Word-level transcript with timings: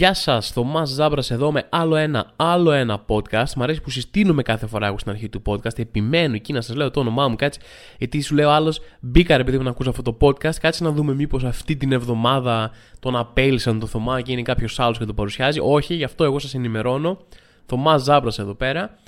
Γεια 0.00 0.14
σας, 0.14 0.50
Θωμά 0.50 0.84
Ζάμπρας 0.84 1.30
εδώ 1.30 1.52
με 1.52 1.66
άλλο 1.70 1.96
ένα, 1.96 2.32
άλλο 2.36 2.72
ένα 2.72 3.04
podcast. 3.08 3.52
Μ' 3.56 3.62
αρέσει 3.62 3.80
που 3.80 3.90
συστήνουμε 3.90 4.42
κάθε 4.42 4.66
φορά 4.66 4.86
εγώ 4.86 4.98
στην 4.98 5.10
αρχή 5.10 5.28
του 5.28 5.42
podcast. 5.46 5.78
Επιμένω 5.78 6.34
εκεί 6.34 6.52
να 6.52 6.60
σας 6.60 6.76
λέω 6.76 6.90
το 6.90 7.00
όνομά 7.00 7.28
μου, 7.28 7.36
κάτσε. 7.36 7.60
Γιατί 7.98 8.20
σου 8.20 8.34
λέω 8.34 8.50
άλλος, 8.50 8.80
μπήκα 9.00 9.36
ρε 9.36 9.44
παιδί 9.44 9.56
μου 9.56 9.62
να 9.62 9.70
ακούσω 9.70 9.90
αυτό 9.90 10.02
το 10.02 10.16
podcast. 10.20 10.54
Κάτσε 10.60 10.84
να 10.84 10.90
δούμε 10.90 11.14
μήπως 11.14 11.44
αυτή 11.44 11.76
την 11.76 11.92
εβδομάδα 11.92 12.70
τον 13.00 13.16
απέλησαν 13.16 13.78
το 13.78 13.86
Θωμά 13.86 14.20
και 14.20 14.32
είναι 14.32 14.42
κάποιος 14.42 14.80
άλλος 14.80 14.98
και 14.98 15.04
το 15.04 15.14
παρουσιάζει. 15.14 15.58
Όχι, 15.62 15.94
γι' 15.94 16.04
αυτό 16.04 16.24
εγώ 16.24 16.38
σας 16.38 16.54
ενημερώνω. 16.54 17.18
Θωμά 17.66 17.96
Ζάμπρας 17.96 18.38
εδώ 18.38 18.54
πέρα. 18.54 18.98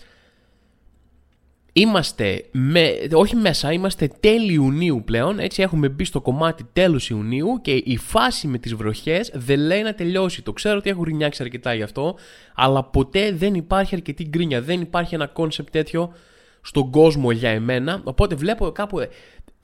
Είμαστε, 1.75 2.45
με, 2.53 2.93
όχι 3.13 3.37
μέσα, 3.37 3.73
είμαστε 3.73 4.11
τέλη 4.21 4.53
Ιουνίου 4.53 5.03
πλέον, 5.05 5.39
έτσι 5.39 5.63
έχουμε 5.63 5.89
μπει 5.89 6.05
στο 6.05 6.21
κομμάτι 6.21 6.67
τέλους 6.73 7.11
Ιουνίου 7.11 7.61
και 7.63 7.73
η 7.73 7.97
φάση 7.97 8.47
με 8.47 8.59
τις 8.59 8.75
βροχές 8.75 9.31
δεν 9.35 9.59
λέει 9.59 9.83
να 9.83 9.95
τελειώσει. 9.95 10.43
Το 10.43 10.53
ξέρω 10.53 10.77
ότι 10.77 10.91
έχω 10.91 11.03
γκρινιάξει 11.03 11.43
αρκετά 11.43 11.75
γι' 11.75 11.83
αυτό, 11.83 12.17
αλλά 12.55 12.85
ποτέ 12.85 13.33
δεν 13.33 13.55
υπάρχει 13.55 13.95
αρκετή 13.95 14.25
γκρίνια, 14.25 14.63
δεν 14.63 14.81
υπάρχει 14.81 15.15
ένα 15.15 15.27
concept 15.27 15.71
τέτοιο 15.71 16.13
στον 16.61 16.91
κόσμο 16.91 17.31
για 17.31 17.51
εμένα, 17.51 18.01
οπότε 18.05 18.35
βλέπω 18.35 18.71
κάπου... 18.71 18.99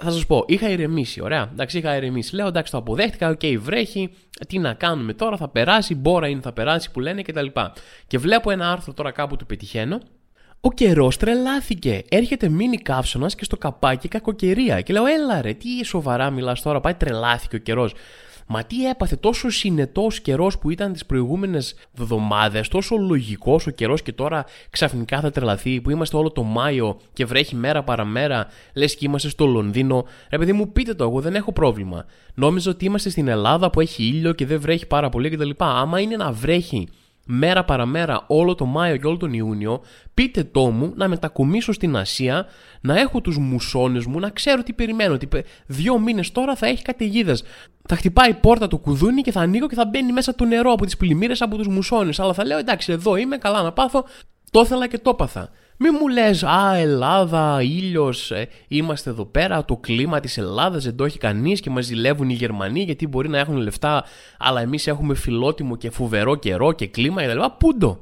Θα 0.03 0.11
σας 0.11 0.27
πω, 0.27 0.45
είχα 0.47 0.69
ηρεμήσει, 0.69 1.23
ωραία. 1.23 1.49
Εντάξει, 1.53 1.79
είχα 1.79 1.97
ηρεμήσει. 1.97 2.35
Λέω, 2.35 2.47
εντάξει, 2.47 2.73
το 2.73 2.79
αποδέχτηκα, 2.79 3.29
OK, 3.29 3.39
okay, 3.43 3.57
βρέχει. 3.61 4.11
Τι 4.49 4.59
να 4.59 4.75
κάνουμε 4.75 5.13
τώρα, 5.13 5.37
θα 5.37 5.49
περάσει, 5.49 5.95
μπόρα 5.95 6.29
είναι, 6.29 6.41
θα 6.41 6.53
περάσει 6.53 6.91
που 6.91 7.01
λένε 7.01 7.23
κτλ. 7.23 7.47
Και, 7.47 7.71
και 8.07 8.19
βλέπω 8.19 8.51
ένα 8.51 8.73
άρθρο 8.73 8.93
τώρα 8.93 9.11
κάπου 9.11 9.37
του 9.37 9.47
πετυχαίνω 9.47 10.01
ο 10.61 10.73
καιρός 10.73 11.17
τρελάθηκε. 11.17 12.03
Έρχεται 12.09 12.49
μίνι 12.49 12.77
καύσωνας 12.77 13.35
και 13.35 13.45
στο 13.45 13.57
καπάκι 13.57 14.09
κακοκαιρία. 14.09 14.81
Και 14.81 14.93
λέω, 14.93 15.07
έλα 15.07 15.43
ρε, 15.43 15.53
τι 15.53 15.85
σοβαρά 15.85 16.31
μιλάς 16.31 16.63
τώρα, 16.63 16.81
πάει 16.81 16.95
τρελάθηκε 16.95 17.57
ο 17.57 17.59
καιρός. 17.59 17.95
Μα 18.51 18.65
τι 18.65 18.89
έπαθε 18.89 19.17
τόσο 19.17 19.51
συνετός 19.51 20.21
καιρός 20.21 20.59
που 20.59 20.71
ήταν 20.71 20.93
τις 20.93 21.07
προηγούμενες 21.07 21.75
εβδομάδες, 21.99 22.69
τόσο 22.69 22.97
λογικός 22.97 23.67
ο 23.67 23.71
καιρός 23.71 24.03
και 24.03 24.13
τώρα 24.13 24.45
ξαφνικά 24.71 25.21
θα 25.21 25.31
τρελαθεί, 25.31 25.81
που 25.81 25.91
είμαστε 25.91 26.17
όλο 26.17 26.31
το 26.31 26.43
Μάιο 26.43 27.01
και 27.13 27.25
βρέχει 27.25 27.55
μέρα 27.55 27.83
παραμέρα, 27.83 28.47
λες 28.75 28.95
και 28.95 29.05
είμαστε 29.07 29.29
στο 29.29 29.47
Λονδίνο. 29.47 30.05
Ρε 30.31 30.39
παιδί 30.39 30.53
μου, 30.53 30.73
πείτε 30.73 30.95
το, 30.95 31.05
εγώ 31.05 31.21
δεν 31.21 31.35
έχω 31.35 31.53
πρόβλημα. 31.53 32.05
Νόμιζα 32.35 32.71
ότι 32.71 32.85
είμαστε 32.85 33.11
στην 33.11 33.29
Ελλάδα 33.29 33.71
που 33.71 33.81
έχει 33.81 34.03
ήλιο 34.03 34.33
και 34.33 34.47
δεν 34.47 34.61
βρέχει 34.61 34.87
πάρα 34.87 35.09
πολύ 35.09 35.31
κτλ. 35.31 35.51
Άμα 35.57 36.01
είναι 36.01 36.17
να 36.17 36.33
βρέχει 36.33 36.89
μέρα 37.31 37.65
παραμέρα 37.65 38.25
όλο 38.27 38.55
το 38.55 38.65
Μάιο 38.65 38.97
και 38.97 39.07
όλο 39.07 39.17
τον 39.17 39.33
Ιούνιο, 39.33 39.81
πείτε 40.15 40.45
το 40.45 40.71
μου 40.71 40.93
να 40.97 41.09
μετακομίσω 41.09 41.73
στην 41.73 41.97
Ασία, 41.97 42.47
να 42.81 42.99
έχω 43.01 43.21
τους 43.21 43.39
μουσώνες 43.39 44.07
μου, 44.07 44.19
να 44.19 44.31
ξέρω 44.31 44.63
τι 44.63 44.73
περιμένω. 44.73 45.15
Ότι 45.15 45.29
δύο 45.67 45.99
μήνες 45.99 46.33
τώρα 46.33 46.57
θα 46.57 46.67
έχει 46.67 46.83
καταιγίδες. 46.83 47.45
Θα 47.89 47.97
χτυπάει 47.97 48.31
η 48.31 48.35
πόρτα 48.35 48.69
του 48.69 48.79
κουδούνι 48.79 49.23
και 49.23 49.33
θα 49.33 49.41
ανοίγω 49.41 49.67
και 49.67 49.75
θα 49.75 49.87
μπαίνει 49.87 50.13
μέσα 50.13 50.35
το 50.35 50.45
νερό 50.45 50.73
από 50.73 50.85
τις 50.85 50.97
πλημμύρες 50.97 51.43
από 51.43 51.57
τους 51.57 51.69
μουσώνες. 51.69 52.21
Αλλά 52.21 52.33
θα 52.33 52.45
λέω 52.45 52.59
εντάξει 52.59 52.93
εδώ 52.93 53.17
είμαι, 53.17 53.37
καλά 53.37 53.63
να 53.63 53.73
πάθω, 53.73 54.05
το 54.51 54.61
ήθελα 54.61 54.89
και 54.89 54.99
το 54.99 55.11
έπαθα. 55.11 55.51
Μη 55.81 55.91
μου 55.91 56.09
λες, 56.09 56.43
α, 56.43 56.75
Ελλάδα, 56.75 57.63
ήλιος, 57.63 58.31
ε, 58.31 58.49
είμαστε 58.69 59.11
εδώ 59.11 59.25
πέρα, 59.25 59.65
το 59.65 59.77
κλίμα 59.77 60.21
της 60.21 60.39
Ελλάδας 60.39 60.85
δεν 60.85 60.97
το 60.97 61.05
έχει 61.05 61.19
κανείς 61.19 61.61
και 61.61 61.71
μας 61.71 61.85
ζηλεύουν 61.85 62.29
οι 62.29 62.35
Γερμανοί 62.35 62.83
γιατί 62.83 63.07
μπορεί 63.07 63.29
να 63.29 63.39
έχουν 63.39 63.57
λεφτά, 63.57 64.05
αλλά 64.39 64.61
εμείς 64.61 64.87
έχουμε 64.87 65.15
φιλότιμο 65.15 65.77
και 65.77 65.91
φοβερό 65.91 66.35
καιρό 66.35 66.73
και 66.73 66.87
κλίμα 66.87 67.23
κτλ. 67.23 67.41
Πούντο, 67.59 68.01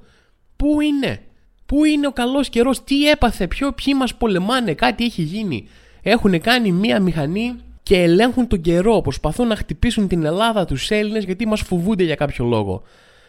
πού 0.57 0.81
είναι, 0.81 1.23
πού 1.67 1.85
είναι 1.85 2.07
ο 2.07 2.13
καλός 2.13 2.49
καιρός, 2.49 2.85
τι 2.85 3.11
έπαθε, 3.11 3.47
ποιο, 3.47 3.73
ποιοι 3.73 3.95
μας 3.97 4.15
πολεμάνε, 4.15 4.75
κάτι 4.75 5.05
έχει 5.05 5.23
γίνει. 5.23 5.69
Έχουν 6.03 6.41
κάνει 6.41 6.73
μία 6.73 7.01
μηχανή 7.01 7.57
και 7.83 8.03
ελέγχουν 8.03 8.47
τον 8.47 8.61
καιρό, 8.61 9.01
προσπαθούν 9.01 9.47
να 9.47 9.57
χτυπήσουν 9.57 10.09
την 10.09 10.25
Ελλάδα, 10.25 10.65
τους 10.65 10.91
Έλληνες 10.91 11.25
γιατί 11.25 11.47
μας 11.47 11.61
φοβούνται 11.61 12.05
για 12.05 12.15
κάποιο 12.15 12.45
λόγο. 12.45 12.83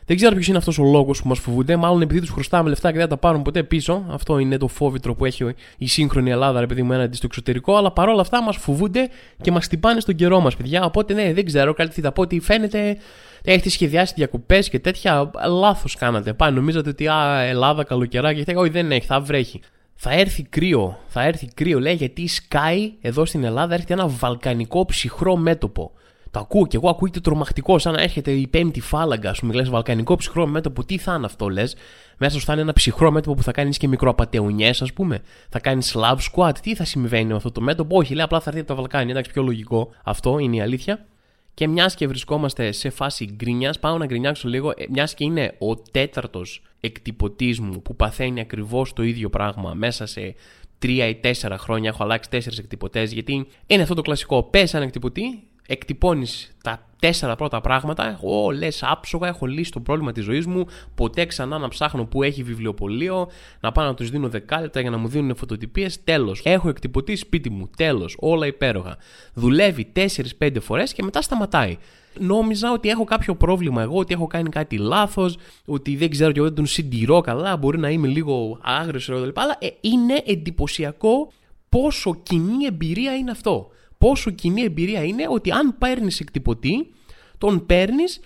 Δεν 0.07 0.16
ξέρω 0.16 0.35
ποιος 0.35 0.47
είναι 0.47 0.57
αυτός 0.57 0.79
ο 0.79 0.84
λόγος 0.84 1.22
που 1.22 1.28
μας 1.28 1.40
φοβούνται. 1.40 1.75
Μάλλον 1.75 2.01
επειδή 2.01 2.19
τους 2.19 2.29
χρωστάμε 2.29 2.69
λεφτά 2.69 2.91
και 2.91 2.97
δεν 2.97 3.09
τα 3.09 3.18
πάρουν 3.18 3.41
ποτέ 3.41 3.63
πίσω. 3.63 4.06
Αυτό 4.09 4.40
είναι 4.40 4.57
το 4.57 4.68
φόβητρο 4.68 5.16
που 5.16 5.25
έχει 5.25 5.53
η 5.78 5.88
σύγχρονη 5.88 6.29
Ελλάδα, 6.29 6.59
ρε 6.59 6.66
παιδί 6.66 6.84
μου, 6.84 6.94
έναντι 6.94 7.16
στο 7.16 7.25
εξωτερικό. 7.25 7.75
Αλλά 7.75 7.91
παρόλα 7.91 8.22
αυτά 8.22 8.44
μας 8.44 8.57
φοβούνται 8.57 9.09
και 9.41 9.51
μας 9.51 9.68
τυπάνε 9.68 10.00
στον 10.00 10.16
καιρό 10.16 10.40
μας, 10.40 10.56
παιδιά. 10.56 10.84
Οπότε 10.84 11.13
ναι, 11.13 11.34
δεν 11.34 11.45
ξέρω. 11.45 11.73
Κάτι 11.73 12.01
θα 12.01 12.12
πω 12.12 12.22
ότι 12.22 12.40
φαίνεται. 12.40 12.97
Έχετε 13.44 13.69
σχεδιάσει 13.69 14.13
διακοπές 14.16 14.69
και 14.69 14.79
τέτοια. 14.79 15.31
Λάθος 15.47 15.95
κάνατε. 15.95 16.34
Πάει, 16.34 16.51
νομίζατε 16.51 16.89
ότι 16.89 17.07
α, 17.07 17.41
Ελλάδα 17.41 17.84
καλοκαιράκι. 17.84 18.44
Όχι, 18.56 18.69
δεν 18.69 18.91
έχει, 18.91 19.06
θα 19.06 19.19
βρέχει. 19.19 19.62
Θα 19.95 20.12
έρθει 20.12 20.44
κρύο. 20.44 20.97
Θα 21.07 21.24
έρθει 21.24 21.47
κρύο, 21.53 21.79
λέει, 21.79 21.94
γιατί 21.94 22.28
σκάει 22.28 22.94
εδώ 23.01 23.25
στην 23.25 23.44
Ελλάδα 23.44 23.74
έρχεται 23.74 23.94
ένα 23.94 24.07
βαλκανικό 24.07 24.85
ψυχρό 24.85 25.35
μέτωπο. 25.35 25.91
Το 26.31 26.39
ακούω 26.39 26.67
και 26.67 26.77
εγώ 26.77 26.89
ακούγεται 26.89 27.19
τρομακτικό, 27.19 27.79
σαν 27.79 27.93
να 27.93 28.01
έρχεται 28.01 28.31
η 28.31 28.47
πέμπτη 28.47 28.81
φάλαγγα, 28.81 29.29
ας 29.29 29.39
πούμε, 29.39 29.53
λες 29.53 29.69
βαλκανικό 29.69 30.15
ψυχρό 30.15 30.47
μέτωπο. 30.47 30.83
Τι 30.83 30.97
θα 30.97 31.13
είναι 31.15 31.25
αυτό, 31.25 31.49
λες; 31.49 31.75
Μέσα 32.17 32.39
σου 32.39 32.45
θα 32.45 32.53
είναι 32.53 32.61
ένα 32.61 32.73
ψυχρό 32.73 33.11
μέτωπο 33.11 33.35
που 33.35 33.43
θα 33.43 33.51
κάνεις 33.51 33.77
και 33.77 33.88
μικροαπατεωνιές, 33.88 34.81
ας 34.81 34.93
πούμε; 34.93 35.21
Θα 35.49 35.59
κάνεις 35.59 35.95
Slav 35.95 36.17
squat. 36.31 36.57
Τι 36.61 36.75
θα 36.75 36.85
συμβαίνει 36.85 37.29
με 37.29 37.35
αυτό 37.35 37.51
το 37.51 37.61
μέτωπο; 37.61 37.97
Όχι, 37.97 38.13
λέει 38.13 38.23
απλά 38.23 38.39
θα 38.39 38.49
έρθει 38.49 38.59
από 38.59 38.69
τα 38.69 38.75
Βαλκάνια. 38.75 39.11
Εντάξει, 39.11 39.31
πιο 39.31 39.43
λογικό. 39.43 39.89
Αυτό 40.03 40.39
είναι 40.39 40.55
η 40.55 40.61
αλήθεια. 40.61 41.05
Και 41.53 41.67
μιας 41.67 41.95
και 41.95 42.07
βρισκόμαστε 42.07 42.71
σε 42.71 42.89
φάση 42.89 43.25
γκρίνια, 43.25 43.73
πάω 43.79 43.97
να 43.97 44.05
γκρινιάξω 44.05 44.47
λίγο. 44.47 44.69
Ε, 44.69 44.85
μιας 44.89 45.13
και 45.13 45.23
είναι 45.23 45.55
ο 45.59 45.75
τέταρτος 45.75 46.61
εκτυπωτής 46.79 47.59
μου 47.59 47.81
που 47.81 47.95
παθαίνει 47.95 48.39
ακριβώς 48.39 48.94
το 48.94 49.03
ίδιο 49.03 49.29
πράγμα 49.29 49.73
μέσα 49.73 50.05
σε 50.05 50.35
τρία 50.79 51.07
ή 51.07 51.15
τέσσερα 51.15 51.57
χρόνια. 51.57 51.89
Έχω 51.89 52.03
αλλάξει 52.03 52.29
τέσσερις 52.29 52.57
εκτυπωτές 52.57 53.11
γιατί 53.11 53.47
είναι 53.67 53.81
αυτό 53.81 53.94
το 53.94 54.01
κλασικό. 54.01 54.44
Πες 54.44 54.73
έναν 54.73 54.88
εκτυπωτή, 54.88 55.44
εκτυπώνεις 55.67 56.55
τα 56.63 56.88
τέσσερα 57.00 57.35
πρώτα 57.35 57.61
πράγματα. 57.61 58.09
Εγώ 58.09 58.50
λες 58.50 58.83
άψογα, 58.83 59.28
έχω 59.28 59.45
λύσει 59.45 59.72
το 59.72 59.79
πρόβλημα 59.79 60.11
της 60.11 60.23
ζωής 60.23 60.45
μου. 60.45 60.66
Ποτέ 60.95 61.25
ξανά 61.25 61.57
να 61.57 61.67
ψάχνω 61.67 62.05
που 62.05 62.23
έχει 62.23 62.44
βιβλιοπωλείο, 62.44 63.28
να 63.59 63.72
πάω 63.72 63.85
να 63.85 63.94
τους 63.94 64.09
δίνω 64.09 64.29
δεκάλεπτα 64.29 64.79
για 64.79 64.89
να 64.89 64.97
μου 64.97 65.07
δίνουν 65.07 65.35
φωτοτυπίες. 65.35 66.03
Τέλος. 66.03 66.41
Έχω 66.44 66.69
εκτυπωτεί 66.69 67.16
σπίτι 67.16 67.50
μου. 67.50 67.69
Τέλος. 67.77 68.16
Όλα 68.19 68.47
υπέροχα. 68.47 68.97
Δουλεύει 69.33 69.91
4-5 70.39 70.59
φορές 70.61 70.94
και 70.94 71.03
μετά 71.03 71.22
σταματάει. 71.22 71.77
Νόμιζα 72.19 72.72
ότι 72.72 72.89
έχω 72.89 73.03
κάποιο 73.03 73.35
πρόβλημα 73.35 73.81
εγώ, 73.81 73.97
ότι 73.97 74.13
έχω 74.13 74.27
κάνει 74.27 74.50
κάτι 74.50 74.77
λάθος, 74.77 75.38
ότι 75.66 75.95
δεν 75.95 76.09
ξέρω 76.09 76.31
και 76.31 76.38
εγώ 76.38 76.47
δεν 76.47 76.56
τον 76.56 76.66
συντηρώ 76.66 77.22
καλά, 77.22 77.57
μπορεί 77.57 77.79
να 77.79 77.89
είμαι 77.89 78.07
λίγο 78.07 78.59
άγριος 78.61 79.06
κλπ. 79.06 79.39
Αλλά 79.39 79.57
ε, 79.59 79.67
είναι 79.81 80.23
εντυπωσιακό 80.25 81.31
πόσο 81.69 82.16
κοινή 82.23 82.66
εμπειρία 82.66 83.16
είναι 83.16 83.31
αυτό 83.31 83.72
πόσο 83.97 84.31
κοινή 84.31 84.61
εμπειρία 84.61 85.03
είναι 85.03 85.25
ότι 85.29 85.51
αν 85.51 85.77
παίρνεις 85.77 86.19
εκτυπωτή, 86.19 86.93
τον 87.37 87.65
παίρνεις 87.65 88.15
ε, 88.17 88.21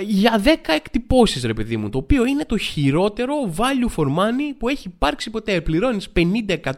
για 0.00 0.42
10 0.44 0.48
εκτυπώσεις 0.66 1.44
ρε 1.44 1.54
παιδί 1.54 1.76
μου, 1.76 1.90
το 1.90 1.98
οποίο 1.98 2.24
είναι 2.24 2.44
το 2.44 2.56
χειρότερο 2.56 3.34
value 3.56 3.96
for 3.96 4.06
money 4.06 4.54
που 4.58 4.68
έχει 4.68 4.88
υπάρξει 4.88 5.30
ποτέ. 5.30 5.60
Πληρώνεις 5.60 6.08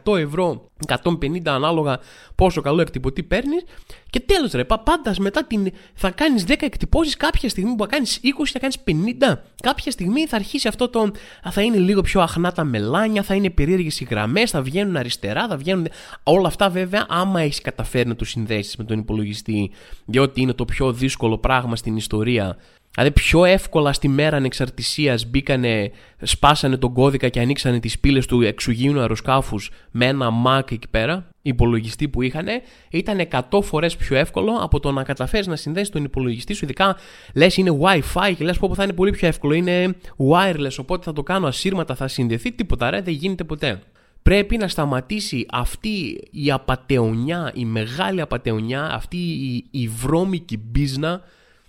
50-100 0.04 0.18
ευρώ, 0.18 0.70
150 0.86 1.40
ανάλογα 1.44 1.98
πόσο 2.34 2.60
καλό 2.60 2.80
εκτυπωτή 2.80 3.22
παίρνεις 3.22 3.64
και 4.10 4.20
τέλος 4.20 4.52
ρε, 4.52 4.64
πάντας 4.64 5.18
μετά 5.18 5.44
την, 5.44 5.72
θα 5.94 6.10
κάνεις 6.10 6.44
10 6.48 6.54
εκτυπώσεις 6.60 7.16
κάποια 7.16 7.48
στιγμή 7.48 7.74
που 7.74 7.84
θα 7.84 7.86
κάνεις 7.86 8.20
20 8.22 8.26
θα 8.52 8.58
κάνεις 8.58 8.76
50. 8.84 9.38
Κάποια 9.62 9.90
στιγμή 9.90 10.26
θα 10.26 10.36
αρχίσει 10.36 10.68
αυτό 10.68 10.88
το, 10.88 11.10
θα 11.50 11.62
είναι 11.62 11.76
λίγο 11.76 12.00
πιο 12.00 12.20
αχνά 12.20 12.52
τα 12.52 12.64
μελάνια, 12.64 13.22
θα 13.22 13.34
είναι 13.34 13.50
περίεργες 13.50 14.00
οι 14.00 14.06
γραμμές, 14.10 14.50
θα 14.50 14.62
βγαίνουν 14.62 14.96
αριστερά, 14.96 15.48
θα 15.48 15.56
βγαίνουν... 15.56 15.88
Όλα 16.22 16.46
αυτά 16.46 16.70
βέβαια 16.70 17.06
άμα 17.08 17.40
έχεις 17.40 17.60
καταφέρει 17.60 18.08
να 18.08 18.14
το 18.16 18.24
συνδέσεις 18.24 18.76
με 18.76 18.84
τον 18.84 18.98
υπολογιστή, 18.98 19.70
διότι 20.04 20.40
είναι 20.40 20.52
το 20.52 20.64
πιο 20.64 20.92
δύσκολο 20.92 21.38
πράγμα 21.38 21.76
στην 21.76 21.96
ιστορία 21.96 22.56
Δηλαδή 22.94 23.12
πιο 23.12 23.44
εύκολα 23.44 23.92
στη 23.92 24.08
μέρα 24.08 24.36
ανεξαρτησίας 24.36 25.26
μπήκανε, 25.26 25.90
σπάσανε 26.22 26.76
τον 26.76 26.92
κώδικα 26.92 27.28
και 27.28 27.40
ανοίξανε 27.40 27.80
τις 27.80 27.98
πύλες 27.98 28.26
του 28.26 28.42
εξουγείου 28.42 29.00
αεροσκάφους 29.00 29.70
με 29.90 30.06
ένα 30.06 30.28
Mac 30.46 30.72
εκεί 30.72 30.88
πέρα, 30.90 31.28
υπολογιστή 31.42 32.08
που 32.08 32.22
είχαν, 32.22 32.46
ήταν 32.90 33.28
100 33.50 33.62
φορές 33.62 33.96
πιο 33.96 34.16
εύκολο 34.16 34.52
από 34.60 34.80
το 34.80 34.92
να 34.92 35.02
καταφέρεις 35.02 35.46
να 35.46 35.56
συνδέσεις 35.56 35.90
τον 35.90 36.04
υπολογιστή 36.04 36.52
σου. 36.52 36.64
Ειδικά 36.64 36.96
λες 37.34 37.56
είναι 37.56 37.78
WiFi 37.80 38.32
και 38.36 38.44
λες 38.44 38.58
πω 38.58 38.74
θα 38.74 38.82
είναι 38.82 38.92
πολύ 38.92 39.10
πιο 39.10 39.28
εύκολο. 39.28 39.54
Είναι 39.54 39.94
wireless, 40.30 40.76
οπότε 40.78 41.04
θα 41.04 41.12
το 41.12 41.22
κάνω 41.22 41.46
ασύρματα, 41.46 41.94
θα 41.94 42.08
συνδεθεί. 42.08 42.52
Τίποτα 42.52 42.90
ρε, 42.90 43.00
δεν 43.00 43.14
γίνεται 43.14 43.44
ποτέ. 43.44 43.80
Πρέπει 44.22 44.56
να 44.56 44.68
σταματήσει 44.68 45.46
αυτή 45.50 46.20
η 46.30 46.50
απατεωνιά, 46.50 47.52
η 47.54 47.64
μεγάλη 47.64 48.20
απατεωνιά, 48.20 48.84
αυτή 48.92 49.16
η, 49.16 49.64
η 49.70 49.88
βρώμικη 49.88 50.56
μπίζνα 50.56 51.22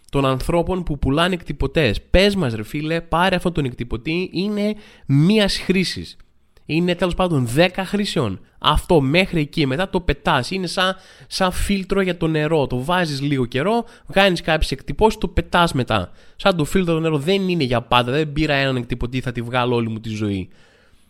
των 0.09 0.25
ανθρώπων 0.25 0.83
που 0.83 0.99
πουλάνε 0.99 1.33
εκτυπωτές. 1.33 2.01
Πες 2.01 2.35
μας, 2.35 2.53
ρε 2.53 2.63
φίλε, 2.63 3.01
πάρε 3.01 3.35
αυτόν 3.35 3.53
τον 3.53 3.65
εκτυπωτή, 3.65 4.29
είναι 4.33 4.75
μίας 5.05 5.57
χρήσης. 5.57 6.17
Είναι 6.65 6.95
τέλος 6.95 7.15
πάντων 7.15 7.47
10 7.55 7.67
χρήσεων. 7.85 8.39
Αυτό 8.59 9.01
μέχρι 9.01 9.41
εκεί, 9.41 9.65
μετά 9.65 9.89
το 9.89 10.01
πετάς. 10.01 10.51
Είναι 10.51 10.67
σαν, 10.67 10.95
σαν 11.27 11.51
φίλτρο 11.51 12.01
για 12.01 12.17
το 12.17 12.27
νερό. 12.27 12.67
Το 12.67 12.83
βάζεις 12.83 13.21
λίγο 13.21 13.45
καιρό, 13.45 13.85
κάνεις 14.11 14.41
κάποιες 14.41 14.71
εκτυπώσεις, 14.71 15.19
το 15.19 15.27
πετάς 15.27 15.73
μετά. 15.73 16.11
Σαν 16.35 16.55
το 16.55 16.65
φίλτρο 16.65 16.93
το 16.93 16.99
νερό 16.99 17.17
δεν 17.17 17.49
είναι 17.49 17.63
για 17.63 17.81
πάντα. 17.81 18.11
Δεν 18.11 18.33
πήρα 18.33 18.53
έναν 18.53 18.75
εκτυπωτή, 18.75 19.21
θα 19.21 19.31
τη 19.31 19.41
βγάλω 19.41 19.75
όλη 19.75 19.89
μου 19.89 19.99
τη 19.99 20.09
ζωή. 20.09 20.49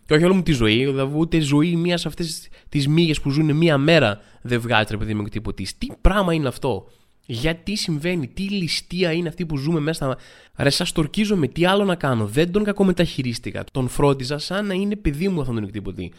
Και 0.06 0.16
όχι 0.16 0.24
όλη 0.24 0.34
μου 0.34 0.44
τη 0.44 0.52
ζωή, 0.52 0.86
δηλαδή 0.86 1.18
ούτε 1.18 1.40
ζωή 1.40 1.76
μία 1.76 1.98
σε 1.98 2.08
αυτέ 2.08 2.26
τι 2.70 2.90
μύγες 2.90 3.22
που 3.22 3.30
ζουν 3.30 3.56
μία 3.56 3.78
μέρα 3.78 4.20
δεν 4.42 4.60
βγάζει 4.60 4.86
ρε 4.90 4.98
παιδί 4.98 5.14
μου 5.14 5.22
εκτυπωτής. 5.22 5.78
Τι 5.78 5.88
πράγμα 6.02 6.34
είναι 6.34 6.48
αυτό; 6.48 6.90
Γιατί 7.32 7.76
συμβαίνει, 7.76 8.28
τι 8.28 8.42
ληστεία 8.42 9.12
είναι 9.12 9.28
αυτή 9.28 9.46
που 9.46 9.58
ζούμε 9.58 9.80
μέσα 9.80 10.06
στα. 10.06 10.18
Ρε, 10.64 10.70
σας 10.70 10.92
τορκίζομαι, 10.92 11.48
τι 11.48 11.66
άλλο 11.66 11.84
να 11.84 11.96
κάνω. 11.96 12.26
Δεν 12.26 12.52
τον 12.52 12.64
κακομεταχειρίστηκα. 12.64 13.64
Τον 13.72 13.88
φρόντιζα 13.88 14.38
σαν 14.38 14.66
να 14.66 14.74
είναι 14.74 14.96
παιδί 14.96 15.28
μου 15.28 15.40
αυτόν 15.40 15.56
τον 15.56 15.64
εκτυπωτή. 15.64 16.14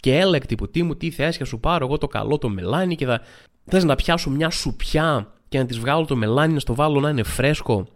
Και 0.00 0.18
έλα 0.18 0.36
εκτυπωτή 0.36 0.82
μου, 0.82 0.96
τι 0.96 1.10
θέσια 1.10 1.44
σου 1.44 1.60
πάρω 1.60 1.86
εγώ 1.86 1.98
το 1.98 2.06
καλό 2.06 2.38
το 2.38 2.48
μελάνι 2.48 2.94
και 2.94 3.06
θα. 3.06 3.20
Θες 3.64 3.84
να 3.84 3.94
πιάσω 3.94 4.30
μια 4.30 4.50
σουπιά 4.50 5.32
και 5.48 5.58
να 5.58 5.66
της 5.66 5.78
βγάλω 5.78 6.04
το 6.04 6.16
μελάνι, 6.16 6.52
να 6.52 6.60
στο 6.60 6.74
βάλω 6.74 7.00
να 7.00 7.08
είναι 7.08 7.22
φρέσκο, 7.22 7.86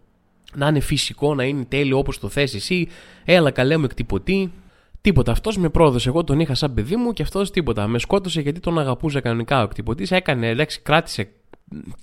να 0.54 0.68
είναι 0.68 0.80
φυσικό, 0.80 1.34
να 1.34 1.44
είναι 1.44 1.64
τέλειο 1.64 1.98
όπως 1.98 2.18
το 2.18 2.28
θες 2.28 2.54
εσύ. 2.54 2.88
Έλα 3.24 3.50
καλέ 3.50 3.76
μου 3.76 3.84
εκτυπωτή. 3.84 4.52
Τίποτα. 5.00 5.32
Αυτός 5.32 5.56
με 5.56 5.68
πρόδωσε. 5.68 6.08
Εγώ 6.08 6.24
τον 6.24 6.40
είχα 6.40 6.54
σαν 6.54 6.74
παιδί 6.74 6.96
μου 6.96 7.12
και 7.12 7.22
αυτός 7.22 7.50
τίποτα. 7.50 7.86
Με 7.86 7.98
σκότωσε 7.98 8.40
γιατί 8.40 8.60
τον 8.60 8.78
αγαπούσε 8.78 9.20
κανονικά 9.20 9.60
ο 9.60 9.62
εκτυπωτή. 9.62 10.06
Έκανε, 10.10 10.54
λέξη, 10.54 10.80
κράτησε 10.80 11.28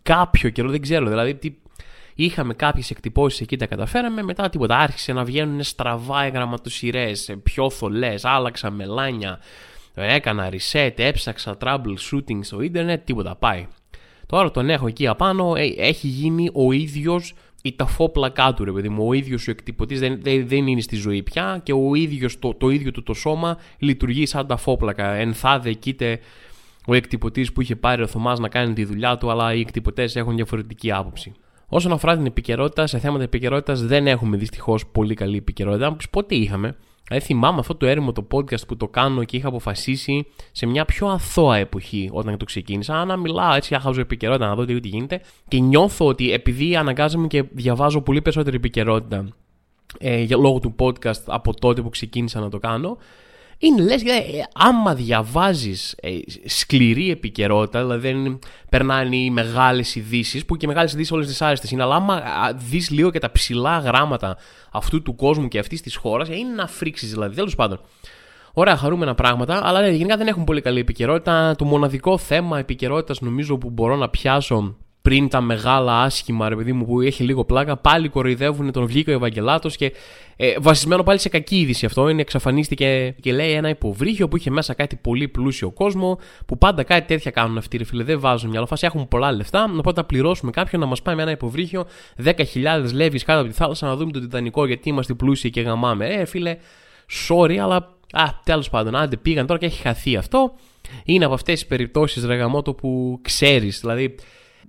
κάποιο 0.03 0.49
καιρό, 0.49 0.69
δεν 0.69 0.81
ξέρω. 0.81 1.07
Δηλαδή, 1.07 1.35
τι, 1.35 1.53
είχαμε 2.15 2.53
κάποιες 2.53 2.89
εκτυπώσεις 2.89 3.41
εκεί, 3.41 3.57
τα 3.57 3.65
καταφέραμε. 3.65 4.23
Μετά 4.23 4.49
τίποτα. 4.49 4.77
Άρχισε 4.77 5.13
να 5.13 5.23
βγαίνουν 5.23 5.63
στραβά 5.63 6.27
οι 6.27 6.29
γραμματοσυρές, 6.29 7.35
πιο 7.43 7.69
θολές, 7.69 8.25
άλλαξα 8.25 8.71
μελάνια. 8.71 9.39
Έκανα 9.93 10.49
reset, 10.49 10.93
έψαξα 10.95 11.57
troubleshooting 11.61 12.39
στο 12.41 12.61
ίντερνετ, 12.61 13.05
τίποτα. 13.05 13.35
Πάει. 13.35 13.67
Τώρα 14.25 14.51
τον 14.51 14.69
έχω 14.69 14.87
εκεί 14.87 15.07
απάνω, 15.07 15.55
ε, 15.55 15.73
έχει 15.77 16.07
γίνει 16.07 16.49
ο 16.53 16.71
ίδιος 16.71 17.33
η 17.61 17.73
ταφόπλακά 17.75 18.53
του, 18.53 18.63
ρε 18.63 18.71
παιδί 18.71 18.89
μου. 18.89 19.07
Ο 19.07 19.13
ίδιος 19.13 19.47
ο 19.47 19.51
εκτυπωτής 19.51 19.99
δεν, 19.99 20.19
δεν, 20.21 20.67
είναι 20.67 20.81
στη 20.81 20.95
ζωή 20.95 21.23
πια 21.23 21.59
και 21.63 21.73
ο 21.73 21.95
ίδιος, 21.95 22.39
το, 22.39 22.53
το 22.53 22.69
ίδιο 22.69 22.91
του 22.91 23.03
το 23.03 23.13
σώμα 23.13 23.57
λειτουργεί 23.77 24.25
σαν 24.25 24.47
ταφόπλακα. 24.47 25.11
Ενθάδε, 25.11 25.73
κοίται 25.73 26.19
ο 26.87 26.93
εκτυπωτής 26.93 27.51
που 27.51 27.61
είχε 27.61 27.75
πάρει 27.75 28.01
ο 28.01 28.07
Θωμάς 28.07 28.39
να 28.39 28.49
κάνει 28.49 28.73
τη 28.73 28.85
δουλειά 28.85 29.17
του, 29.17 29.31
αλλά 29.31 29.53
οι 29.53 29.59
εκτυπωτές 29.59 30.15
έχουν 30.15 30.35
διαφορετική 30.35 30.91
άποψη. 30.91 31.33
Όσον 31.67 31.91
αφορά 31.91 32.15
την 32.15 32.25
επικαιρότητα, 32.25 32.87
σε 32.87 32.99
θέματα 32.99 33.23
επικαιρότητας 33.23 33.85
δεν 33.85 34.07
έχουμε 34.07 34.37
δυστυχώς 34.37 34.87
πολύ 34.87 35.13
καλή 35.13 35.37
επικαιρότητα. 35.37 35.87
Αν 35.87 35.97
πότε 36.11 36.35
είχαμε; 36.35 36.75
Δηλαδή 37.07 37.25
θυμάμαι 37.25 37.59
αυτό 37.59 37.75
το 37.75 37.85
έρημο 37.85 38.11
το 38.11 38.27
podcast 38.31 38.67
που 38.67 38.77
το 38.77 38.87
κάνω 38.87 39.23
και 39.23 39.37
είχα 39.37 39.47
αποφασίσει 39.47 40.27
σε 40.51 40.65
μια 40.65 40.85
πιο 40.85 41.07
αθώα 41.07 41.57
εποχή 41.57 42.09
όταν 42.11 42.37
το 42.37 42.45
ξεκίνησα 42.45 43.05
να 43.05 43.17
μιλάω 43.17 43.53
έτσι 43.53 43.77
για 43.81 43.93
επικαιρότητα, 44.01 44.47
να 44.47 44.55
δω 44.55 44.65
τι 44.65 44.87
γίνεται. 44.87 45.21
Και 45.47 45.59
νιώθω 45.59 46.05
ότι 46.05 46.31
επειδή 46.31 46.75
αναγκάζομαι 46.75 47.27
και 47.27 47.43
διαβάζω 47.51 48.01
πολύ 48.01 48.21
περισσότερη 48.21 48.55
επικαιρότητα 48.55 49.27
ε, 49.99 50.25
λόγω 50.27 50.59
του 50.59 50.75
podcast 50.79 51.21
από 51.25 51.53
τότε 51.53 51.81
που 51.81 51.89
ξεκίνησα 51.89 52.39
να 52.39 52.49
το 52.49 52.57
κάνω, 52.57 52.97
είναι 53.57 53.81
λες, 53.81 54.01
ε, 54.03 54.47
άμα 54.53 54.95
διαβάζεις 54.95 55.95
ε, 56.01 56.09
σκληρή 56.45 57.11
επικαιρότητα, 57.11 57.81
δηλαδή 57.81 58.11
δεν 58.11 58.39
περνάνε 58.69 59.15
οι 59.15 59.29
μεγάλες 59.29 59.95
ειδήσεις, 59.95 60.45
που 60.45 60.57
και 60.57 60.65
οι 60.65 60.67
μεγάλες 60.67 60.93
ειδήσεις 60.93 61.11
όλες 61.11 61.27
δυσάρεστες 61.27 61.71
είναι, 61.71 61.83
αλλά 61.83 61.95
άμα 61.95 62.23
δεις 62.55 62.89
λίγο 62.89 63.11
και 63.11 63.19
τα 63.19 63.31
ψηλά 63.31 63.79
γράμματα 63.79 64.37
αυτού 64.71 65.01
του 65.01 65.15
κόσμου 65.15 65.47
και 65.47 65.59
αυτής 65.59 65.81
της 65.81 65.95
χώρας, 65.95 66.29
ε, 66.29 66.35
είναι 66.35 66.53
να 66.53 66.67
φρίξεις 66.67 67.09
δηλαδή, 67.11 67.35
τέλος 67.35 67.55
πάντων. 67.55 67.79
Ωραία, 68.57 68.77
χαρούμενα 68.77 69.15
πράγματα, 69.15 69.61
αλλά 69.63 69.81
ναι, 69.81 69.89
γενικά 69.89 70.17
δεν 70.17 70.27
έχουν 70.27 70.43
πολύ 70.43 70.61
καλή 70.61 70.79
επικαιρότητα. 70.79 71.55
Το 71.57 71.65
μοναδικό 71.65 72.17
θέμα 72.17 72.59
επικαιρότητας 72.59 73.21
νομίζω 73.21 73.57
που 73.57 73.69
μπορώ 73.69 73.95
να 73.95 74.09
πιάσω 74.09 74.75
πριν 75.05 75.29
τα 75.29 75.41
μεγάλα 75.41 76.01
άσχημα, 76.01 76.49
ρε 76.49 76.55
παιδί 76.55 76.73
μου, 76.73 76.85
που 76.85 77.01
έχει 77.01 77.23
λίγο 77.23 77.45
πλάκα, 77.45 77.77
πάλι 77.77 78.09
κοροϊδεύουν 78.09 78.71
τον 78.71 78.85
βγήκε 78.85 79.11
ο 79.11 79.13
Ευαγγελάτος 79.13 79.75
και 79.75 79.93
ε, 80.35 80.53
βασισμένο 80.59 81.03
πάλι 81.03 81.19
σε 81.19 81.29
κακή 81.29 81.59
είδηση 81.59 81.85
αυτό. 81.85 82.09
Είναι 82.09 82.21
εξαφανίστηκε 82.21 83.15
και 83.21 83.33
λέει 83.33 83.51
ένα 83.51 83.69
υποβρύχιο 83.69 84.27
που 84.27 84.37
είχε 84.37 84.49
μέσα 84.49 84.73
κάτι 84.73 84.95
πολύ 84.95 85.27
πλούσιο 85.27 85.71
κόσμο, 85.71 86.19
που 86.45 86.57
πάντα 86.57 86.83
κάτι 86.83 87.07
τέτοια 87.07 87.31
κάνουν 87.31 87.57
αυτοί, 87.57 87.77
ρε 87.77 87.83
φίλε. 87.83 88.03
Δεν 88.03 88.19
βάζουν 88.19 88.49
μια 88.49 88.65
φάση, 88.65 88.85
έχουν 88.85 89.07
πολλά 89.07 89.31
λεφτά. 89.31 89.73
Οπότε 89.77 90.01
θα 90.01 90.07
πληρώσουμε 90.07 90.51
κάποιον 90.51 90.81
να 90.81 90.87
μας 90.87 91.01
πάει 91.01 91.15
με 91.15 91.21
ένα 91.21 91.31
υποβρύχιο 91.31 91.85
10.000 92.23 92.33
λεύει 92.93 93.19
κάτω 93.19 93.39
από 93.39 93.49
τη 93.49 93.55
θάλασσα 93.55 93.87
να 93.87 93.95
δούμε 93.95 94.11
τον 94.11 94.21
Τιτανικό 94.21 94.65
γιατί 94.65 94.89
είμαστε 94.89 95.13
πλούσιοι 95.13 95.49
και 95.49 95.61
γαμάμε. 95.61 96.07
Ε, 96.07 96.25
φίλε, 96.25 96.57
sorry, 97.27 97.57
αλλά 97.57 97.95
Α, 98.11 98.23
τέλος 98.43 98.69
πάντων, 98.69 98.95
άντε 98.95 99.17
πήγαν 99.17 99.45
τώρα 99.47 99.59
και 99.59 99.65
έχει 99.65 99.81
χαθεί 99.81 100.15
αυτό. 100.15 100.53
Είναι 101.03 101.25
από 101.25 101.33
αυτές 101.33 101.53
τις 101.53 101.67
περιπτώσεις 101.67 102.25
ρεγαμότο 102.25 102.73
που 102.73 103.19
ξέρεις. 103.21 103.79
Δηλαδή, 103.79 104.15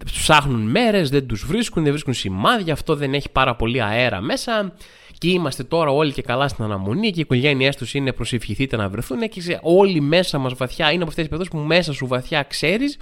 ψάχνουν 0.04 0.70
μέρες, 0.70 1.10
δεν 1.10 1.26
τους 1.26 1.44
βρίσκουν, 1.46 1.82
δεν 1.82 1.92
βρίσκουν 1.92 2.14
σημάδια, 2.14 2.72
αυτό 2.72 2.96
δεν 2.96 3.14
έχει 3.14 3.30
πάρα 3.30 3.56
πολύ 3.56 3.82
αέρα 3.82 4.20
μέσα. 4.20 4.72
Και 5.18 5.30
είμαστε 5.30 5.64
τώρα 5.64 5.90
όλοι 5.90 6.12
και 6.12 6.22
καλά 6.22 6.48
στην 6.48 6.64
αναμονή 6.64 7.10
και 7.10 7.18
οι 7.18 7.20
οικογένειέ 7.20 7.70
τους 7.74 7.94
είναι 7.94 8.12
προσευχηθείτε 8.12 8.76
να 8.76 8.88
βρεθούν 8.88 9.28
και 9.28 9.58
όλοι 9.62 10.00
μέσα 10.00 10.38
μας 10.38 10.54
βαθιά 10.54 10.92
είναι 10.92 11.02
από 11.02 11.10
αυτές 11.10 11.28
τις 11.28 11.36
περιπτώσεις 11.36 11.62
που 11.62 11.68
μέσα 11.68 11.92
σου 11.92 12.06
βαθιά 12.06 12.42
ξέρεις 12.42 12.98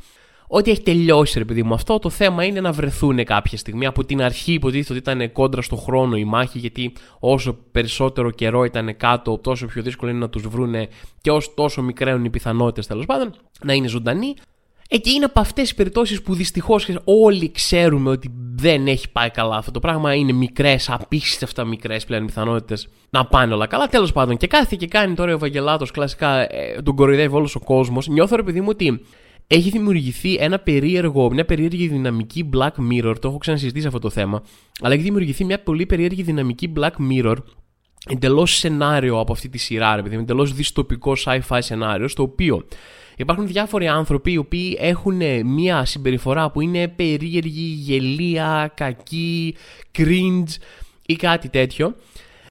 ότι 0.46 0.70
έχει 0.70 0.82
τελειώσει 0.82 1.38
ρε 1.38 1.44
παιδί 1.44 1.62
μου 1.62 1.74
αυτό. 1.74 1.98
Το 1.98 2.10
θέμα 2.10 2.44
είναι 2.44 2.60
να 2.60 2.72
βρεθούν 2.72 3.24
κάποια 3.24 3.58
στιγμή. 3.58 3.86
Από 3.86 4.04
την 4.04 4.22
αρχή 4.22 4.52
υποτίθεται 4.52 4.92
ότι 4.92 5.10
ήταν 5.10 5.32
κόντρα 5.32 5.62
στο 5.62 5.76
χρόνο 5.76 6.16
η 6.16 6.24
μάχη, 6.24 6.58
γιατί 6.58 6.92
όσο 7.18 7.58
περισσότερο 7.72 8.30
καιρό 8.30 8.64
ήταν 8.64 8.96
κάτω, 8.96 9.38
τόσο 9.38 9.66
πιο 9.66 9.82
δύσκολο 9.82 10.10
είναι 10.10 10.20
να 10.20 10.28
τους 10.28 10.42
βρούνε 10.48 10.88
και 11.20 11.30
όσο 11.30 11.50
τόσο 11.54 11.82
μικραίνουν 11.82 12.24
οι 12.24 12.30
πιθανότητες 12.30 12.86
τέλος 12.86 13.06
πάντων 13.06 13.34
να 13.64 13.72
είναι 13.72 13.88
ζωντανοί. 13.88 14.34
Εκεί 14.88 15.10
είναι 15.10 15.24
από 15.24 15.40
αυτές 15.40 15.62
τις 15.64 15.74
περιπτώσεις 15.74 16.22
που 16.22 16.34
δυστυχώς 16.34 16.88
όλοι 17.04 17.50
ξέρουμε 17.50 18.10
ότι 18.10 18.30
δεν 18.54 18.86
έχει 18.86 19.10
πάει 19.10 19.30
καλά 19.30 19.56
αυτό 19.56 19.70
το 19.70 19.80
πράγμα. 19.80 20.14
Είναι 20.14 20.32
μικρές, 20.32 20.90
απίστευτα 20.90 21.64
μικρές 21.64 22.04
πλέον 22.04 22.26
πιθανότητες 22.26 22.88
να 23.10 23.26
πάνε 23.26 23.54
όλα 23.54 23.66
καλά. 23.66 23.86
Τέλος 23.86 24.12
πάντων, 24.12 24.36
και 24.36 24.46
κάθε 24.46 24.76
και 24.78 24.86
κάνει 24.86 25.14
τώρα 25.14 25.30
ο 25.30 25.34
Ευαγγελάτος 25.34 25.90
κλασικά, 25.90 26.40
ε, 26.40 26.82
τον 26.82 26.96
κοροϊδεύει 26.96 27.34
όλος 27.34 27.54
ο 27.54 27.60
κόσμος. 27.60 28.08
Νιώθω, 28.08 28.36
επειδή 28.38 28.60
μου, 28.60 28.68
ότι 28.70 29.00
έχει 29.46 29.70
δημιουργηθεί 29.70 30.34
ένα 30.34 30.58
περίεργο, 30.58 31.30
μια 31.30 31.44
περίεργη 31.44 31.88
δυναμική 31.88 32.48
Black 32.54 32.72
Mirror. 32.92 33.14
Το 33.20 33.28
έχω 33.28 33.38
ξανασυζητήσει 33.38 33.86
αυτό 33.86 33.98
το 33.98 34.10
θέμα. 34.10 34.42
Αλλά 34.80 34.94
έχει 34.94 35.02
δημιουργηθεί 35.02 35.44
μια 35.44 35.60
πολύ 35.60 35.86
περίεργη 35.86 36.22
δυναμική 36.22 36.72
Black 36.76 36.92
Mirror 37.10 37.36
εντελώς 38.06 38.56
σενάριο 38.56 39.18
από 39.18 39.32
αυτή 39.32 39.48
τη 39.48 39.58
σειρά, 39.58 39.98
επειδή 39.98 40.16
εντελώς 40.16 40.52
δυστοπικό 40.52 41.12
sci-fi 41.24 41.58
σενάριο, 41.58 42.08
στο 42.08 42.22
οποίο 42.22 42.64
Υπάρχουν 43.16 43.46
διάφοροι 43.46 43.88
άνθρωποι 43.88 44.32
οι 44.32 44.36
οποίοι 44.36 44.76
έχουν 44.80 45.46
μια 45.46 45.84
συμπεριφορά 45.84 46.50
που 46.50 46.60
είναι 46.60 46.88
περίεργη, 46.88 47.64
γελία, 47.64 48.72
κακή, 48.76 49.56
cringe 49.98 50.54
ή 51.06 51.16
κάτι 51.16 51.48
τέτοιο. 51.48 51.96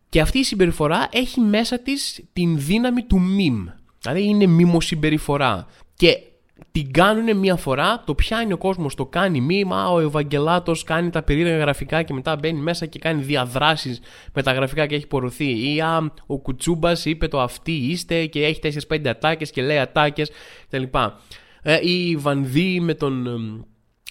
Και 0.10 0.22
αυτή 0.22 0.40
η 0.40 0.44
συμπεριφορά 0.44 1.10
έχει 1.12 1.40
μέσα 1.40 1.80
της 1.80 2.24
την 2.34 2.60
δύναμη 2.60 3.04
του 3.04 3.18
meme. 3.18 3.74
Δηλαδή 4.00 4.24
είναι 4.24 4.46
μιμοσυμπεριφορά. 4.46 5.68
Και 5.96 6.18
την 6.74 6.92
κάνουν 6.92 7.38
μία 7.38 7.56
φορά, 7.56 8.04
το 8.06 8.16
πιάνει 8.16 8.54
ο 8.54 8.58
κόσμος, 8.58 8.96
το 8.96 9.06
κάνει 9.06 9.42
μήμα, 9.42 9.92
ο 9.92 10.00
Ευαγγελάτος 10.00 10.84
κάνει 10.84 11.10
τα 11.10 11.24
περίεργα 11.24 11.58
γραφικά 11.58 12.04
και 12.04 12.14
μετά 12.14 12.36
μπαίνει 12.36 12.60
μέσα 12.60 12.86
και 12.86 13.00
κάνει 13.00 13.22
διαδράσεις 13.22 14.02
με 14.34 14.44
τα 14.44 14.54
γραφικά 14.54 14.86
και 14.86 14.96
έχει 14.96 15.08
πορωθεί. 15.08 15.74
Ή 15.74 15.82
α, 15.82 16.12
ο 16.26 16.38
Κουτσούμπας 16.38 17.06
είπε 17.06 17.28
το 17.28 17.42
αυτή 17.42 17.72
είστε 17.72 18.26
και 18.26 18.46
έχει 18.46 18.60
4-5 18.90 19.08
ατάκες 19.08 19.52
και 19.52 19.62
λέει 19.62 19.78
ατάκες 19.78 20.32
κτλ. 20.70 20.84
Ε, 21.62 21.80
ή 21.82 22.10
η 22.10 22.16
Βανδί 22.16 22.80
με 22.80 22.94
τον. 22.94 23.26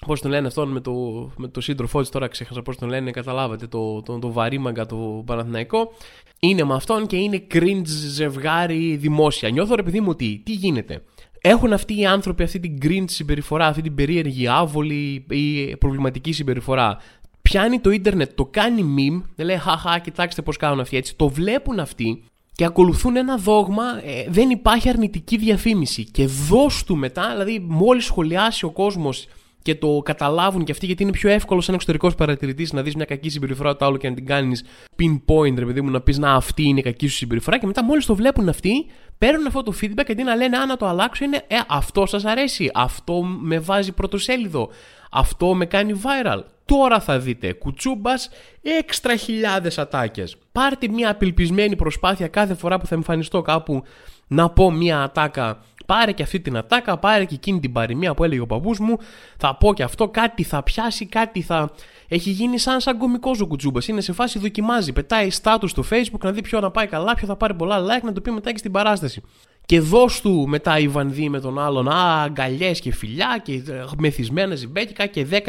Πώς 0.06 0.20
τον 0.20 0.30
λένε 0.30 0.46
αυτόν 0.46 0.68
με 0.68 0.80
το, 0.80 0.92
με 1.36 1.48
το 1.48 1.60
σύντροφό 1.60 2.00
της, 2.00 2.08
τώρα 2.08 2.28
ξέχασα 2.28 2.62
πώς 2.62 2.76
τον 2.76 2.88
λένε, 2.88 3.10
καταλάβατε, 3.10 3.66
το, 3.66 4.02
το, 4.02 4.18
το 4.18 4.32
βαρύμαγκα, 4.32 4.86
το 4.86 5.22
Παναθηναϊκό. 5.26 5.92
Είναι 6.40 6.64
με 6.64 6.74
αυτόν 6.74 7.06
και 7.06 7.16
είναι 7.16 7.46
cringe 7.54 7.86
ζευγάρι 7.86 8.96
δημόσια. 8.96 9.50
Νιώθω 9.50 9.74
ρε 9.74 9.82
παιδί 9.82 10.00
μου 10.00 10.08
ότι 10.10 10.42
τι 10.44 10.52
γίνεται 10.52 11.02
έχουν 11.44 11.72
αυτοί 11.72 11.98
οι 11.98 12.06
άνθρωποι 12.06 12.42
αυτή 12.42 12.60
την 12.60 12.78
green 12.82 13.04
συμπεριφορά, 13.06 13.66
αυτή 13.66 13.82
την 13.82 13.94
περίεργη, 13.94 14.48
άβολη 14.48 15.26
ή 15.30 15.76
προβληματική 15.76 16.32
συμπεριφορά. 16.32 16.98
Πιάνει 17.42 17.80
το 17.80 17.90
ίντερνετ, 17.90 18.30
το 18.34 18.44
κάνει 18.44 18.84
meme, 18.98 19.22
δεν 19.34 19.46
λέει 19.46 19.56
χαχά, 19.56 19.98
κοιτάξτε 19.98 20.42
πώς 20.42 20.56
κάνουν 20.56 20.80
αυτοί 20.80 20.96
έτσι. 20.96 21.16
Το 21.16 21.28
βλέπουν 21.28 21.78
αυτοί 21.78 22.22
και 22.52 22.64
ακολουθούν 22.64 23.16
ένα 23.16 23.36
δόγμα, 23.36 23.82
ε, 24.04 24.24
δεν 24.28 24.50
υπάρχει 24.50 24.88
αρνητική 24.88 25.36
διαφήμιση. 25.36 26.04
Και 26.04 26.26
δώσ' 26.26 26.84
του 26.84 26.96
μετά, 26.96 27.30
δηλαδή 27.30 27.66
μόλις 27.68 28.04
σχολιάσει 28.04 28.64
ο 28.64 28.70
κόσμος 28.70 29.28
και 29.62 29.74
το 29.74 30.00
καταλάβουν 30.04 30.64
και 30.64 30.72
αυτοί, 30.72 30.86
γιατί 30.86 31.02
είναι 31.02 31.12
πιο 31.12 31.30
εύκολο 31.30 31.60
σαν 31.60 31.74
εξωτερικός 31.74 32.14
παρατηρητής 32.14 32.72
να 32.72 32.82
δεις 32.82 32.94
μια 32.94 33.04
κακή 33.04 33.28
συμπεριφορά 33.28 33.76
του 33.76 33.84
άλλου 33.84 33.96
και 33.96 34.08
να 34.08 34.14
την 34.14 34.26
κάνεις 34.26 34.64
pinpoint, 34.96 35.54
ρε 35.56 35.64
παιδί 35.64 35.80
μου, 35.80 35.90
να 35.90 36.00
πεις 36.00 36.18
Να, 36.18 36.34
αυτή 36.34 36.62
είναι 36.62 36.80
η 36.80 36.82
κακή 36.82 37.06
σου 37.06 37.16
συμπεριφορά. 37.16 37.58
Και 37.58 37.66
μετά, 37.66 37.84
μόλις 37.84 38.06
το 38.06 38.14
βλέπουν 38.14 38.48
αυτοί, 38.48 38.86
παίρνουν 39.22 39.46
αυτό 39.46 39.62
το 39.62 39.74
feedback 39.80 40.04
και 40.04 40.12
αντί 40.12 40.22
να 40.22 40.34
λένε 40.34 40.56
Α, 40.56 40.66
να 40.66 40.76
το 40.76 40.86
αλλάξω, 40.86 41.24
είναι 41.24 41.44
Ε, 41.46 41.56
αυτό 41.68 42.06
σας 42.06 42.24
αρέσει. 42.24 42.70
Αυτό 42.74 43.22
με 43.22 43.58
βάζει 43.58 43.92
πρωτοσέλιδο. 43.92 44.68
Αυτό 45.10 45.54
με 45.54 45.66
κάνει 45.66 46.00
viral. 46.04 46.40
Τώρα 46.64 47.00
θα 47.00 47.18
δείτε 47.18 47.52
κουτσούμπας 47.52 48.30
έξτρα 48.62 49.16
χιλιάδες 49.16 49.78
ατάκες. 49.78 50.36
Πάρτε 50.52 50.88
μια 50.88 51.10
απελπισμένη 51.10 51.76
προσπάθεια 51.76 52.28
κάθε 52.28 52.54
φορά 52.54 52.78
που 52.78 52.86
θα 52.86 52.94
εμφανιστώ 52.94 53.42
κάπου 53.42 53.82
να 54.26 54.50
πω 54.50 54.70
μια 54.70 55.02
ατάκα 55.02 55.62
Πάρε 55.86 56.12
και 56.12 56.22
αυτή 56.22 56.40
την 56.40 56.56
ατάκα, 56.56 56.98
πάρε 56.98 57.24
και 57.24 57.34
εκείνη 57.34 57.60
την 57.60 57.72
παροιμία 57.72 58.14
που 58.14 58.24
έλεγε 58.24 58.40
ο 58.40 58.46
παππούς 58.46 58.78
μου. 58.78 58.98
Θα 59.36 59.56
πω 59.56 59.74
και 59.74 59.82
αυτό, 59.82 60.08
κάτι 60.08 60.42
θα 60.42 60.62
πιάσει, 60.62 61.06
κάτι 61.06 61.42
θα. 61.42 61.70
Έχει 62.08 62.30
γίνει 62.30 62.58
σαν 62.58 62.80
σαν 62.80 62.98
κωμικός 62.98 63.40
ο 63.40 63.46
κουτσούμπας. 63.46 63.88
Είναι 63.88 64.00
σε 64.00 64.12
φάση 64.12 64.38
δοκιμάζει. 64.38 64.92
Πετάει 64.92 65.30
στάτου 65.30 65.68
στο 65.68 65.84
facebook 65.90 66.20
να 66.22 66.32
δει 66.32 66.42
ποιο 66.42 66.60
να 66.60 66.70
πάει 66.70 66.86
καλά, 66.86 67.14
ποιο 67.14 67.26
θα 67.26 67.36
πάρει 67.36 67.54
πολλά 67.54 67.78
like, 67.80 68.02
να 68.02 68.12
το 68.12 68.20
πει 68.20 68.30
μετά 68.30 68.50
και 68.50 68.58
στην 68.58 68.72
παράσταση. 68.72 69.22
Και 69.66 69.80
δώσ' 69.80 70.20
του 70.20 70.44
μετά 70.48 70.78
η 70.78 70.88
Βανδί 70.88 71.28
με 71.28 71.40
τον 71.40 71.58
άλλον 71.58 71.88
α, 71.88 72.22
αγκαλιές 72.22 72.80
και 72.80 72.92
φιλιά 72.92 73.40
και 73.42 73.52
ε, 73.52 73.84
μεθυσμένα 73.98 74.54
ζυμπέτικα 74.54 75.06
και 75.06 75.26
10.000 75.30 75.40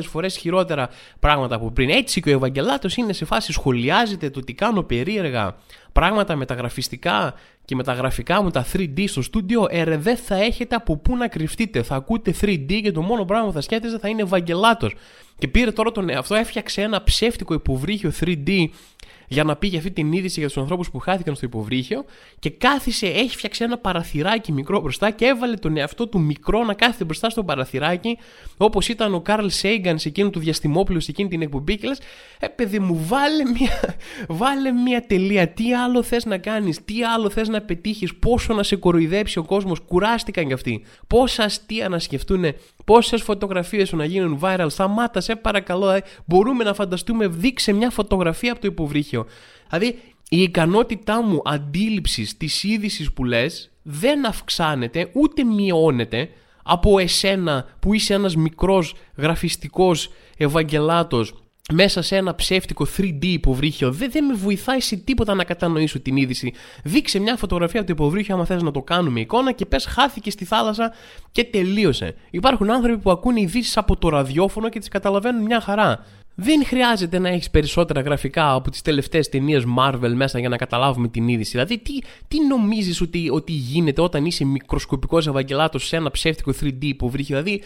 φορές 0.00 0.36
χειρότερα 0.36 0.88
πράγματα 1.20 1.54
από 1.54 1.70
πριν. 1.70 1.90
Έτσι 1.90 2.20
και 2.20 2.30
ο 2.30 2.32
Ευαγγελάτος 2.32 2.96
είναι 2.96 3.12
σε 3.12 3.24
φάση 3.24 3.52
σχολιάζεται 3.52 4.30
το 4.30 4.40
τι 4.40 4.52
κάνω 4.52 4.82
περίεργα 4.82 5.56
πράγματα 5.92 6.36
μεταγραφιστικά 6.36 7.34
και 7.64 7.74
με 7.74 7.82
τα 7.82 7.92
γραφικά 7.92 8.42
μου 8.42 8.50
τα 8.50 8.66
3D 8.72 9.04
στο 9.08 9.22
στούντιο, 9.22 9.66
ε, 9.70 9.96
δεν 9.96 10.16
θα 10.16 10.36
έχετε 10.36 10.74
από 10.74 10.96
πού 10.96 11.16
να 11.16 11.28
κρυφτείτε. 11.28 11.82
Θα 11.82 11.94
ακούτε 11.94 12.34
3D 12.40 12.80
και 12.82 12.92
το 12.92 13.02
μόνο 13.02 13.24
πράγμα 13.24 13.46
που 13.46 13.52
θα 13.52 13.60
σκέφτεστε 13.60 13.98
θα 13.98 14.08
είναι 14.08 14.22
Ευαγγελάτος. 14.22 14.94
Και 15.38 15.48
πήρε 15.48 15.70
τώρα 15.70 15.92
τον 15.92 16.08
εαυτό, 16.08 16.34
έφτιαξε 16.34 16.82
ένα 16.82 17.02
ψεύτικο 17.02 17.54
υποβρύχιο 17.54 18.12
3D 18.20 18.64
για 19.32 19.44
να 19.44 19.56
πει 19.56 19.66
για 19.66 19.78
αυτή 19.78 19.90
την 19.90 20.12
είδηση 20.12 20.38
για 20.38 20.48
τους 20.48 20.58
ανθρώπους 20.58 20.90
που 20.90 20.98
χάθηκαν 20.98 21.34
στο 21.34 21.46
υποβρύχιο 21.46 22.04
και 22.38 22.50
κάθισε, 22.50 23.06
έχει 23.06 23.36
φτιάξει 23.36 23.64
ένα 23.64 23.78
παραθυράκι 23.78 24.52
μικρό 24.52 24.80
μπροστά 24.80 25.10
και 25.10 25.24
έβαλε 25.24 25.56
τον 25.56 25.76
εαυτό 25.76 26.08
του 26.08 26.20
μικρό 26.20 26.64
να 26.64 26.74
κάθεται 26.74 27.04
μπροστά 27.04 27.30
στο 27.30 27.44
παραθυράκι 27.44 28.18
όπως 28.56 28.88
ήταν 28.88 29.14
ο 29.14 29.20
Καρλ 29.20 29.46
Σέιγκαν 29.46 29.98
σε 29.98 30.08
εκείνο 30.08 30.30
του 30.30 30.38
διαστημόπλου 30.38 31.00
σε 31.00 31.10
εκείνη 31.10 31.28
την 31.28 31.42
εκπομπή 31.42 31.76
και 31.76 31.88
λες, 31.88 32.00
ε 32.38 32.48
παιδί 32.48 32.78
μου, 32.78 33.04
βάλε 33.06 33.44
μια, 33.44 33.94
βάλε 34.40 34.72
μια 34.72 35.06
τελεία. 35.06 35.48
Τι 35.48 35.74
άλλο 35.74 36.02
θες 36.02 36.24
να 36.24 36.38
κάνεις, 36.38 36.84
τι 36.84 37.04
άλλο 37.04 37.30
θες 37.30 37.48
να 37.48 37.60
πετύχεις, 37.60 38.14
πόσο 38.14 38.54
να 38.54 38.62
σε 38.62 38.76
κοροϊδέψει 38.76 39.38
ο 39.38 39.44
κόσμος; 39.44 39.80
Κουράστηκαν 39.80 40.46
κι 40.46 40.52
αυτοί. 40.52 40.84
Πόσα 41.06 41.42
αστεία 41.42 41.88
να 41.88 41.98
σκεφτούν, 41.98 42.44
πόσες 42.90 43.22
φωτογραφίες 43.22 43.88
σου 43.88 43.96
να 43.96 44.04
γίνουν 44.04 44.38
viral. 44.42 44.66
Σταμάτα, 44.68 45.20
σε 45.20 45.36
παρακαλώ. 45.36 45.90
Ε. 45.90 46.02
μπορούμε 46.24 46.64
να 46.64 46.74
φανταστούμε, 46.74 47.26
δείξε 47.26 47.72
μια 47.72 47.90
φωτογραφία 47.90 48.52
από 48.52 48.60
το 48.60 48.66
υποβρύχιο 48.66 49.26
Δηλαδή, 49.68 49.98
η 50.28 50.42
ικανότητά 50.42 51.22
μου 51.22 51.42
αντίληψης 51.44 52.36
της 52.36 52.62
είδησης 52.62 53.12
που 53.12 53.24
λες 53.24 53.70
δεν 53.82 54.26
αυξάνεται 54.26 55.10
ούτε 55.12 55.44
μειώνεται 55.44 56.28
από 56.62 56.98
εσένα 56.98 57.66
που 57.80 57.94
είσαι 57.94 58.14
ένας 58.14 58.36
μικρός 58.36 58.94
γραφιστικός 59.16 60.10
ευαγγελάτος 60.36 61.34
μέσα 61.72 62.02
σε 62.02 62.16
ένα 62.16 62.34
ψεύτικο 62.34 62.86
3D 62.96 63.24
υποβρύχιο 63.24 63.92
δεν, 63.92 64.10
δεν 64.10 64.24
με 64.24 64.34
βοηθάει 64.34 64.80
σε 64.80 64.96
τίποτα 64.96 65.34
να 65.34 65.44
κατανοήσω 65.44 66.00
την 66.00 66.16
είδηση. 66.16 66.52
Δείξε 66.84 67.18
μια 67.18 67.36
φωτογραφία 67.36 67.80
από 67.80 67.94
το 67.94 68.02
υποβρύχιο 68.02 68.34
άμα 68.34 68.44
θες 68.44 68.62
να 68.62 68.70
το 68.70 68.82
κάνουμε 68.82 69.20
εικόνα 69.20 69.52
και 69.52 69.66
πες 69.66 69.84
χάθηκε 69.84 70.30
στη 70.30 70.44
θάλασσα 70.44 70.92
και 71.32 71.44
τελείωσε. 71.44 72.14
Υπάρχουν 72.30 72.70
άνθρωποι 72.70 72.98
που 72.98 73.10
ακούνε 73.10 73.40
ειδήσεις 73.40 73.76
από 73.76 73.96
το 73.96 74.08
ραδιόφωνο 74.08 74.68
και 74.68 74.78
τις 74.78 74.88
καταλαβαίνουν 74.88 75.42
μια 75.42 75.60
χαρά. 75.60 76.04
Δεν 76.34 76.64
χρειάζεται 76.64 77.18
να 77.18 77.28
έχεις 77.28 77.50
περισσότερα 77.50 78.00
γραφικά 78.00 78.52
από 78.52 78.70
τις 78.70 78.82
τελευταίες 78.82 79.28
ταινίες 79.28 79.64
Marvel 79.78 80.12
μέσα 80.14 80.38
για 80.38 80.48
να 80.48 80.56
καταλάβουμε 80.56 81.08
την 81.08 81.28
είδηση. 81.28 81.50
Δηλαδή, 81.50 81.78
τι, 81.78 81.92
τι 82.28 82.46
νομίζεις 82.46 83.00
ότι, 83.00 83.30
ότι 83.30 83.52
γίνεται 83.52 84.00
όταν 84.00 84.24
είσαι 84.24 84.44
μικροσκοπικός 84.44 85.26
Ευαγγελάτος 85.26 85.86
σε 85.86 85.96
ένα 85.96 86.10
ψεύτικο 86.10 86.52
3D 86.60 86.76
υποβρύχιο; 86.80 87.42
Δηλαδή, 87.42 87.62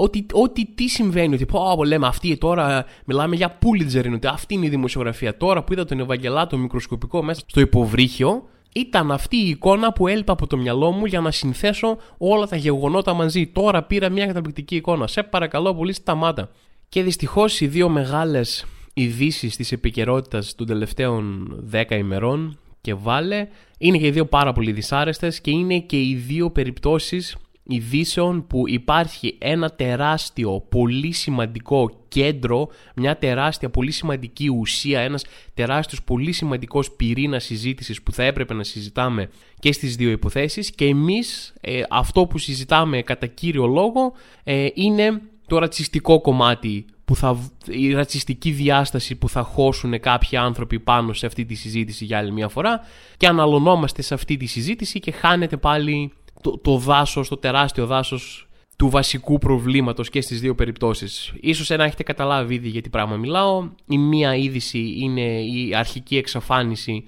ότι, 0.00 0.26
ότι 0.32 0.66
τι 0.74 0.88
συμβαίνει, 0.88 1.34
ότι 1.34 1.46
πω, 1.46 1.84
λέμε 1.84 2.06
αυτή 2.06 2.36
τώρα, 2.36 2.84
μιλάμε 3.04 3.36
για 3.36 3.58
Pulitzer, 3.58 4.04
είναι 4.04 4.14
ότι 4.14 4.26
αυτή 4.26 4.54
είναι 4.54 4.66
η 4.66 4.68
δημοσιογραφία. 4.68 5.36
Τώρα 5.36 5.64
που 5.64 5.72
είδα 5.72 5.84
τον 5.84 6.00
Ευαγγελάτο 6.00 6.58
μικροσκοπικό 6.58 7.22
μέσα 7.22 7.40
στο 7.46 7.60
υποβρύχιο, 7.60 8.48
ήταν 8.74 9.10
αυτή 9.10 9.36
η 9.36 9.48
εικόνα 9.48 9.92
που 9.92 10.06
έλειπα 10.08 10.32
από 10.32 10.46
το 10.46 10.56
μυαλό 10.56 10.90
μου 10.90 11.04
για 11.04 11.20
να 11.20 11.30
συνθέσω 11.30 11.96
όλα 12.18 12.46
τα 12.46 12.56
γεγονότα 12.56 13.12
μαζί. 13.12 13.46
Τώρα 13.46 13.82
πήρα 13.82 14.08
μια 14.08 14.26
καταπληκτική 14.26 14.76
εικόνα. 14.76 15.06
Σε 15.06 15.22
παρακαλώ 15.22 15.74
πολύ, 15.74 15.92
σταμάτα. 15.92 16.50
Και 16.88 17.02
δυστυχώς 17.02 17.60
οι 17.60 17.66
δύο 17.66 17.88
μεγάλες 17.88 18.66
ειδήσεις 18.94 19.56
της 19.56 19.72
επικαιρότητας 19.72 20.54
των 20.54 20.66
τελευταίων 20.66 21.48
10 21.72 21.90
ημερών 21.90 22.58
και 22.80 22.94
βάλε 22.94 23.48
είναι 23.78 23.98
και 23.98 24.06
οι 24.06 24.10
δύο 24.10 24.26
πάρα 24.26 24.52
πολύ 24.52 24.72
δυσάρεστες 24.72 25.40
και 25.40 25.50
είναι 25.50 25.78
και 25.78 25.96
οι 25.96 26.14
δύο 26.14 26.50
περιπτώσεις 26.50 27.36
ειδήσεων 27.68 28.46
που 28.46 28.68
υπάρχει 28.68 29.36
ένα 29.38 29.70
τεράστιο, 29.70 30.64
πολύ 30.68 31.12
σημαντικό 31.12 31.90
κέντρο, 32.08 32.68
μια 32.96 33.16
τεράστια, 33.16 33.70
πολύ 33.70 33.90
σημαντική 33.90 34.48
ουσία, 34.48 35.00
ένας 35.00 35.24
τεράστιος, 35.54 36.02
πολύ 36.02 36.32
σημαντικός 36.32 36.90
πυρήνας 36.90 37.44
συζήτησης 37.44 38.02
που 38.02 38.12
θα 38.12 38.22
έπρεπε 38.22 38.54
να 38.54 38.64
συζητάμε 38.64 39.30
και 39.58 39.72
στις 39.72 39.96
δύο 39.96 40.10
υποθέσεις. 40.10 40.70
Και 40.70 40.84
εμείς 40.84 41.54
ε, 41.60 41.82
αυτό 41.90 42.26
που 42.26 42.38
συζητάμε 42.38 43.02
κατά 43.02 43.26
κύριο 43.26 43.66
λόγο 43.66 44.12
ε, 44.44 44.68
είναι 44.74 45.20
το 45.46 45.58
ρατσιστικό 45.58 46.20
κομμάτι, 46.20 46.84
που 47.04 47.16
θα, 47.16 47.50
η 47.66 47.92
ρατσιστική 47.92 48.50
διάσταση 48.50 49.14
που 49.14 49.28
θα 49.28 49.42
χώσουν 49.42 50.00
κάποιοι 50.00 50.38
άνθρωποι 50.38 50.80
πάνω 50.80 51.12
σε 51.12 51.26
αυτή 51.26 51.44
τη 51.44 51.54
συζήτηση 51.54 52.04
για 52.04 52.18
άλλη 52.18 52.32
μια 52.32 52.48
φορά. 52.48 52.80
Και 53.16 53.26
αναλωνόμαστε 53.26 54.02
σε 54.02 54.14
αυτή 54.14 54.36
τη 54.36 54.46
συζήτηση 54.46 55.00
και 55.00 55.10
χάνεται 55.10 55.56
πάλι 55.56 56.12
το, 56.40 56.58
το 56.58 56.76
δάσος, 56.76 57.28
το 57.28 57.36
τεράστιο 57.36 57.86
δάσος 57.86 58.48
του 58.76 58.88
βασικού 58.88 59.38
προβλήματος 59.38 60.10
και 60.10 60.20
στις 60.20 60.40
δύο 60.40 60.54
περιπτώσεις. 60.54 61.32
Ίσως 61.40 61.68
να 61.68 61.84
έχετε 61.84 62.02
καταλάβει 62.02 62.54
ήδη 62.54 62.68
για 62.68 62.82
τι 62.82 62.88
πράγμα 62.88 63.16
μιλάω. 63.16 63.68
Η 63.86 63.98
μία 63.98 64.34
είδηση 64.34 64.94
είναι 64.98 65.42
η 65.42 65.74
αρχική 65.74 66.16
εξαφάνιση 66.16 67.04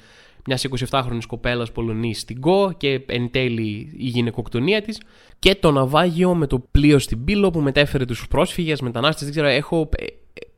μιας 0.47 0.67
27χρονη 0.91 1.21
κοπέλας 1.27 1.73
Πολωνής 1.73 2.21
στην 2.21 2.41
ΚΟ 2.41 2.75
και 2.77 3.01
εν 3.07 3.31
τέλει 3.31 3.93
η 3.97 4.07
γυναικοκτονία 4.07 4.83
της. 4.83 5.01
Και 5.39 5.55
το 5.55 5.71
ναυάγιο 5.71 6.35
με 6.35 6.47
το 6.47 6.59
πλοίο 6.71 6.99
στην 6.99 7.25
Πύλο 7.25 7.51
που 7.51 7.61
μετέφερε 7.61 8.05
τους 8.05 8.29
πρόσφυγες, 8.29 8.81
μετανάστες. 8.81 9.23
Δεν 9.23 9.31
ξέρω, 9.31 9.47
έχω, 9.47 9.89
ε, 9.97 10.05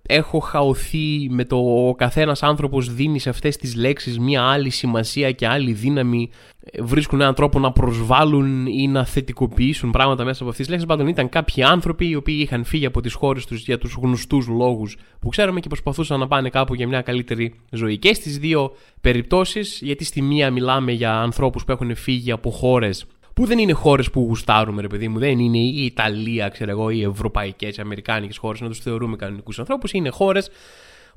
έχω 0.08 0.38
χαωθεί 0.38 1.26
με 1.30 1.44
το 1.44 1.56
ο 1.88 1.94
καθένας 1.94 2.42
άνθρωπος 2.42 2.94
δίνει 2.94 3.18
σε 3.18 3.28
αυτές 3.28 3.56
τις 3.56 3.74
λέξεις 3.74 4.18
μια 4.18 4.42
άλλη 4.42 4.70
σημασία 4.70 5.32
και 5.32 5.46
άλλη 5.46 5.72
δύναμη 5.72 6.30
βρίσκουν 6.78 7.20
έναν 7.20 7.34
τρόπο 7.34 7.58
να 7.58 7.72
προσβάλλουν 7.72 8.66
ή 8.66 8.88
να 8.88 9.04
θετικοποιήσουν 9.04 9.90
πράγματα 9.90 10.24
μέσα 10.24 10.42
από 10.42 10.50
αυτές 10.50 10.66
τις 10.66 10.68
λέξεις. 10.68 10.88
Πάντων 10.88 11.06
ήταν 11.06 11.28
κάποιοι 11.28 11.62
άνθρωποι 11.62 12.08
οι 12.08 12.14
οποίοι 12.14 12.38
είχαν 12.38 12.64
φύγει 12.64 12.86
από 12.86 13.00
τις 13.00 13.14
χώρες 13.14 13.46
τους 13.46 13.64
για 13.64 13.78
τους 13.78 13.96
γνωστούς 14.02 14.46
λόγους 14.46 14.96
που 15.20 15.28
ξέρουμε 15.28 15.60
και 15.60 15.68
προσπαθούσαν 15.68 16.18
να 16.18 16.26
πάνε 16.26 16.48
κάπου 16.48 16.74
για 16.74 16.88
μια 16.88 17.00
καλύτερη 17.02 17.54
ζωή. 17.70 17.98
Και 17.98 18.14
στις 18.14 18.38
δύο 18.38 18.72
περιπτώσεις 19.00 19.80
γιατί 19.82 20.04
στη 20.04 20.22
μία 20.22 20.50
μιλάμε 20.50 20.92
για 20.92 21.20
ανθρώπους 21.20 21.64
που 21.64 21.72
έχουν 21.72 21.94
φύγει 21.94 22.32
από 22.32 22.50
χώρες 22.50 23.06
που 23.34 23.46
δεν 23.46 23.58
είναι 23.58 23.72
χώρες 23.72 24.10
που 24.10 24.20
γουστάρουμε, 24.20 24.80
ρε 24.80 24.86
παιδί 24.86 25.08
μου. 25.08 25.18
Δεν 25.18 25.38
είναι 25.38 25.58
η 25.58 25.84
Ιταλία, 25.84 26.48
ξέρω 26.48 26.70
εγώ, 26.70 26.90
οι 26.90 27.02
ευρωπαϊκές, 27.02 27.76
οι 27.76 27.80
αμερικάνικες 27.80 28.36
χώρες, 28.36 28.60
να 28.60 28.68
τους 28.68 28.78
θεωρούμε 28.78 29.16
κανονικούς 29.16 29.58
ανθρώπους. 29.58 29.92
Είναι 29.92 30.08
χώρες 30.08 30.50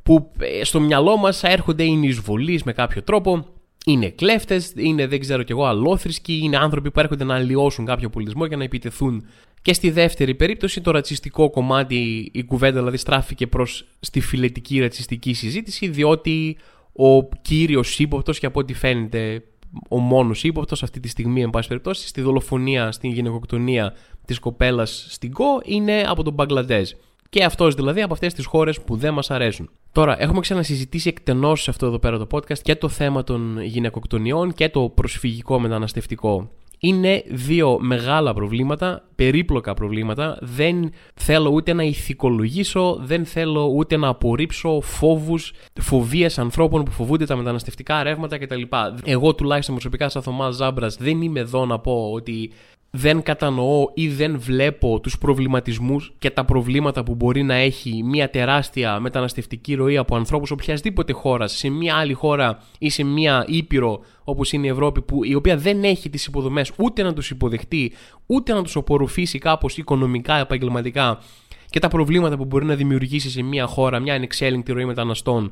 που 0.03 0.31
ε, 0.39 0.63
στο 0.63 0.79
μυαλό 0.79 1.17
μας 1.17 1.43
έρχονται, 1.43 1.84
είναι 1.84 2.05
εισβολείς 2.05 2.63
με 2.63 2.74
κάποιο 2.74 3.03
τρόπο. 3.03 3.45
Είναι 3.86 4.10
κλέφτες, 4.10 4.74
είναι 4.75 5.07
δεν 5.07 5.19
ξέρω 5.19 5.43
κι 5.43 5.51
εγώ 5.51 5.65
αλόθρησκοι, 5.65 6.39
είναι 6.43 6.57
άνθρωποι 6.57 6.91
που 6.91 7.00
έρχονται 7.00 7.24
να 7.24 7.36
αλλοιώσουν 7.36 7.86
κάποιο 7.86 8.10
πολιτισμό 8.10 8.45
για 8.45 8.57
να 8.57 8.63
επιτεθούν. 8.63 9.25
Και 9.62 9.74
στη 9.74 9.89
δεύτερη 9.89 10.36
περίπτωση, 10.36 10.81
το 10.81 10.91
ρατσιστικό 10.91 11.50
κομμάτι, 11.50 12.29
η 12.34 12.43
κουβέντα 12.43 12.77
δηλαδή 12.77 12.98
στράφηκε 12.98 13.48
προς 13.48 13.86
στη 14.00 14.19
φιλετική 14.19 14.79
ρατσιστική 14.79 15.34
συζήτηση, 15.34 15.88
διότι 15.88 16.57
ο 16.93 17.24
κύριος 17.41 18.00
ύποπτος 18.00 18.39
και 18.39 18.45
από 18.45 18.60
ό,τι 18.60 18.74
φαίνεται 18.74 19.43
ο 19.89 20.00
μόνος 20.00 20.43
ύποπτος 20.43 20.84
αυτή 20.84 21.00
τη 21.00 21.07
στιγμή, 21.07 21.41
εν 21.41 21.50
πάση 21.50 21.67
περιπτώσει, 21.67 22.07
στη 22.07 22.22
δολοφονία, 22.22 22.91
στην 22.91 23.12
γυναικοκτονία 23.12 23.93
της 24.25 24.39
κοπέλας 24.39 25.05
στην 25.10 25.34
ΚΟ 25.34 25.62
είναι 25.63 26.03
από 26.07 26.24
τον 26.24 26.34
Μπαγκλαντέζ. 26.34 26.91
Και 27.29 27.43
αυτός 27.43 27.75
δηλαδή 27.75 28.01
από 28.01 28.13
αυτές 28.13 28.34
τις 28.34 28.45
χώρες 28.45 28.81
που 28.81 28.95
δεν 28.95 29.13
μας 29.13 29.31
αρέσουν. 29.31 29.69
Τώρα, 29.91 30.22
έχουμε 30.22 30.39
ξανασυζητήσει 30.39 31.10
εκτενώς 31.10 31.62
σε 31.62 31.69
αυτό 31.69 31.86
εδώ 31.86 32.00
πέρα 32.00 32.17
το 32.17 32.27
podcast 32.31 32.60
και 32.60 32.75
το 32.75 32.89
θέμα 32.89 33.24
των 33.24 33.62
γυναικοκτονιών 33.62 34.53
και 34.53 34.69
το 34.69 34.89
προσφυγικό 34.89 35.60
μεταναστευτικό 35.60 36.50
είναι 36.79 37.24
δύο 37.27 37.77
μεγάλα 37.79 38.34
προβλήματα, 38.34 39.03
περίπλοκα 39.15 39.74
προβλήματα. 39.74 40.38
Δεν 40.41 40.91
θέλω 41.13 41.50
ούτε 41.50 41.74
να 41.74 41.84
ηθικολογήσω, 41.84 42.98
δεν 43.01 43.25
θέλω 43.25 43.65
ούτε 43.75 43.98
να 43.98 44.08
απορρίψω 44.08 44.82
φόβους, 44.82 45.53
φοβίες 45.82 46.39
ανθρώπων 46.39 46.84
που 46.84 46.91
φοβούνται 46.91 47.25
τα 47.25 47.36
μεταναστευτικά 47.36 48.03
ρεύματα 48.03 48.38
κτλ. 48.38 48.62
Εγώ 49.03 49.36
τουλάχιστον 49.36 49.75
προσωπικά 49.75 50.10
σαν 50.10 50.22
Θωμάς 50.22 50.55
Ζάμπρας 50.55 50.96
δεν 50.96 51.22
είμαι 51.22 51.39
εδώ 51.39 51.65
να 51.65 51.79
πω 51.79 52.10
ότι 52.13 52.51
δεν 52.97 53.21
κατανοώ 53.21 53.89
ή 53.93 54.07
δεν 54.07 54.39
βλέπω 54.39 54.99
τους 54.99 55.17
προβληματισμούς 55.17 56.13
και 56.19 56.29
τα 56.29 56.45
προβλήματα 56.45 57.03
που 57.03 57.15
μπορεί 57.15 57.43
να 57.43 57.53
έχει 57.53 58.03
μια 58.03 58.29
τεράστια 58.29 58.99
μεταναστευτική 58.99 59.73
ροή 59.73 59.97
από 59.97 60.15
ανθρώπους 60.15 60.51
οποιασδήποτε 60.51 61.13
χώρας 61.13 61.51
σε 61.51 61.69
μια 61.69 61.95
άλλη 61.95 62.13
χώρα 62.13 62.63
ή 62.77 62.89
σε 62.89 63.03
μια 63.03 63.45
ήπειρο 63.47 63.99
όπως 64.23 64.51
είναι 64.51 64.67
η 64.67 64.69
Ευρώπη 64.69 65.01
που, 65.01 65.23
η 65.23 65.35
οποία 65.35 65.57
δεν 65.57 65.83
έχει 65.83 66.09
τις 66.09 66.25
υποδομές 66.25 66.71
ούτε 66.77 67.03
να 67.03 67.13
τους 67.13 67.29
υποδεχτεί 67.29 67.91
ούτε 68.25 68.53
να 68.53 68.63
τους 68.63 68.75
απορροφήσει 68.75 69.39
κάπως 69.39 69.77
οικονομικά, 69.77 70.35
επαγγελματικά 70.35 71.19
και 71.69 71.79
τα 71.79 71.87
προβλήματα 71.87 72.37
που 72.37 72.45
μπορεί 72.45 72.65
να 72.65 72.75
δημιουργήσει 72.75 73.29
σε 73.29 73.41
μια 73.41 73.65
χώρα 73.65 73.99
μια 73.99 74.13
ανεξέλεγκτη 74.13 74.71
ροή 74.71 74.85
μεταναστών. 74.85 75.51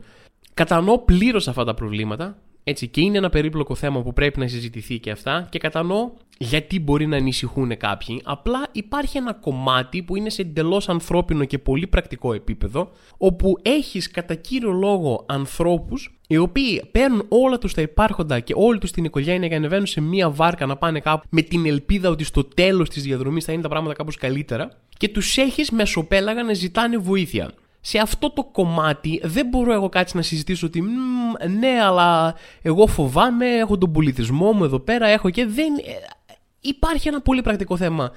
Κατανοώ 0.53 1.00
πλήρως 1.00 1.47
αυτά 1.47 1.63
τα 1.63 1.73
προβλήματα 1.73 2.38
Έτσι, 2.63 2.88
και 2.88 3.01
είναι 3.01 3.17
ένα 3.17 3.29
περίπλοκο 3.29 3.75
θέμα 3.75 4.01
που 4.01 4.13
πρέπει 4.13 4.39
να 4.39 4.48
συζητηθεί 4.48 5.00
και 5.00 5.12
αυτά 5.12 5.48
και 5.50 5.60
κατανοώ 5.60 6.12
γιατί 6.38 6.79
μπορεί 6.79 7.05
να 7.05 7.17
ανησυχούν 7.17 7.77
κάποιοι. 7.77 8.22
Απλά 8.24 8.67
υπάρχει 8.72 9.17
ένα 9.17 9.34
κομμάτι 9.34 10.03
που 10.03 10.15
είναι 10.15 10.29
σε 10.29 10.41
εντελώς 10.41 10.89
ανθρώπινο 10.89 11.46
και 11.46 11.58
πολύ 11.58 11.88
πρακτικό 11.88 12.34
επίπεδο, 12.34 12.91
όπου 13.17 13.58
έχεις 13.62 14.12
κατά 14.12 14.36
κύριο 14.36 14.72
λόγο 14.72 15.25
ανθρώπους 15.27 16.17
οι 16.27 16.38
οποίοι 16.38 16.84
παίρνουν 16.91 17.25
όλα 17.27 17.58
τους 17.58 17.74
τα 17.74 17.82
υπάρχοντα 17.82 18.39
και 18.39 18.53
όλη 18.58 18.79
τους 18.79 18.91
την 18.91 19.03
οικογένεια 19.03 19.48
και 19.48 19.55
ανεβαίνουν 19.55 19.86
σε 19.86 20.01
μία 20.01 20.29
βάρκα 20.29 20.65
να 20.65 20.77
πάνε 20.77 21.00
κάπου 21.00 21.27
με 21.29 21.41
την 21.41 21.65
ελπίδα 21.65 22.10
ότι 22.10 22.24
στο 22.24 22.43
τέλος 22.43 22.89
της 22.89 23.03
διαδρομής 23.03 23.46
θα 23.46 23.51
είναι 23.51 23.62
τα 23.62 23.70
πράγματα 23.70 23.96
κάπως 23.96 24.15
καλύτερα 24.15 24.72
και 24.98 25.10
τους 25.10 25.38
έχεις 25.38 25.72
μεσοπέλαγα 25.72 26.43
να 26.43 26.53
ζητάνε 26.53 26.98
βοήθεια 26.98 27.51
σε 27.86 27.98
αυτό 27.98 28.30
το 28.32 28.44
κομμάτι 28.44 29.22
δεν 29.24 29.48
μπορώ 29.48 29.74
εγώ 29.74 29.90
κάτι 29.90 30.16
να 30.16 30.22
συζητήσω 30.22 30.68
ότι 30.68 30.84
ναι 31.60 31.80
αλλά 31.82 32.36
εγώ 32.62 32.88
φοβάμαι, 32.88 33.46
έχω 33.46 33.78
τον 33.78 33.92
πολιτισμό 33.92 34.52
μου 34.52 34.63
εδώ 34.63 34.80
πέρα, 34.80 35.08
έχω 35.08 35.30
και 35.30 35.46
δεν... 35.46 35.74
Ε, 35.75 36.34
υπάρχει 36.60 37.08
ένα 37.08 37.22
πολύ 37.22 37.42
πρακτικό 37.42 37.78
θέμα. 37.78 38.12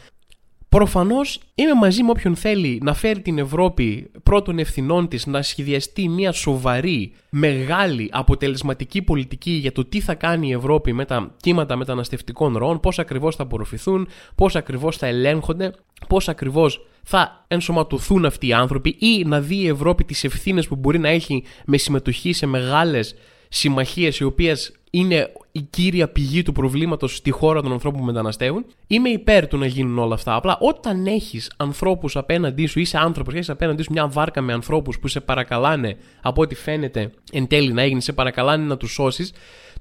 Προφανώς 0.68 1.40
είμαι 1.54 1.74
μαζί 1.74 2.02
με 2.02 2.10
όποιον 2.10 2.36
θέλει 2.36 2.80
να 2.82 2.94
φέρει 2.94 3.20
την 3.20 3.38
Ευρώπη 3.38 4.10
πρώτων 4.22 4.58
ευθυνών 4.58 5.08
της 5.08 5.26
να 5.26 5.42
σχεδιαστεί 5.42 6.08
μια 6.08 6.32
σοβαρή, 6.32 7.12
μεγάλη, 7.30 8.08
αποτελεσματική 8.12 9.02
πολιτική 9.02 9.50
για 9.50 9.72
το 9.72 9.84
τι 9.84 10.00
θα 10.00 10.14
κάνει 10.14 10.48
η 10.48 10.52
Ευρώπη 10.52 10.92
με 10.92 11.04
τα 11.04 11.34
κύματα 11.36 11.76
μεταναστευτικών 11.76 12.56
ροών, 12.56 12.80
πώς 12.80 12.98
ακριβώς 12.98 13.36
θα 13.36 13.42
απορροφηθούν, 13.42 14.08
πώς 14.34 14.56
ακριβώς 14.56 14.96
θα 14.96 15.06
ελέγχονται, 15.06 15.72
πώς 16.08 16.28
ακριβώς 16.28 16.86
θα 17.02 17.44
ενσωματωθούν 17.48 18.24
αυτοί 18.24 18.46
οι 18.46 18.52
άνθρωποι 18.52 18.96
ή 18.98 19.24
να 19.24 19.40
δει 19.40 19.56
η 19.56 19.68
Ευρώπη 19.68 20.04
τις 20.04 20.24
ευθύνες 20.24 20.68
που 20.68 20.76
μπορεί 20.76 20.98
να 20.98 21.08
έχει 21.08 21.44
με 21.66 21.76
συμμετοχή 21.76 22.32
σε 22.32 22.46
μεγάλες 22.46 23.14
συμμαχίες 23.48 24.18
οι 24.18 24.24
οποίες 24.24 24.72
είναι 24.98 25.32
η 25.52 25.60
κύρια 25.60 26.08
πηγή 26.08 26.42
του 26.42 26.52
προβλήματος 26.52 27.16
στη 27.16 27.30
χώρα 27.30 27.62
των 27.62 27.72
ανθρώπων 27.72 28.00
που 28.00 28.06
μεταναστεύουν. 28.06 28.66
Είμαι 28.86 29.08
υπέρ 29.08 29.46
του 29.48 29.58
να 29.58 29.66
γίνουν 29.66 29.98
όλα 29.98 30.14
αυτά. 30.14 30.34
Απλά 30.34 30.58
όταν 30.60 31.06
έχεις 31.06 31.52
ανθρώπους 31.56 32.16
απέναντί 32.16 32.66
σου, 32.66 32.80
είσαι 32.80 32.98
άνθρωπος 32.98 33.32
και 33.32 33.38
έχεις 33.38 33.50
απέναντί 33.50 33.82
σου 33.82 33.92
μια 33.92 34.08
βάρκα 34.08 34.40
με 34.40 34.52
ανθρώπους 34.52 34.98
που 34.98 35.08
σε 35.08 35.20
παρακαλάνε, 35.20 35.96
από 36.22 36.42
ό,τι 36.42 36.54
φαίνεται 36.54 37.10
εν 37.32 37.46
τέλει 37.46 37.72
να 37.72 37.82
έγινες, 37.82 38.04
σε 38.04 38.12
παρακαλάνε 38.12 38.64
να 38.64 38.76
τους 38.76 38.92
σώσεις, 38.92 39.32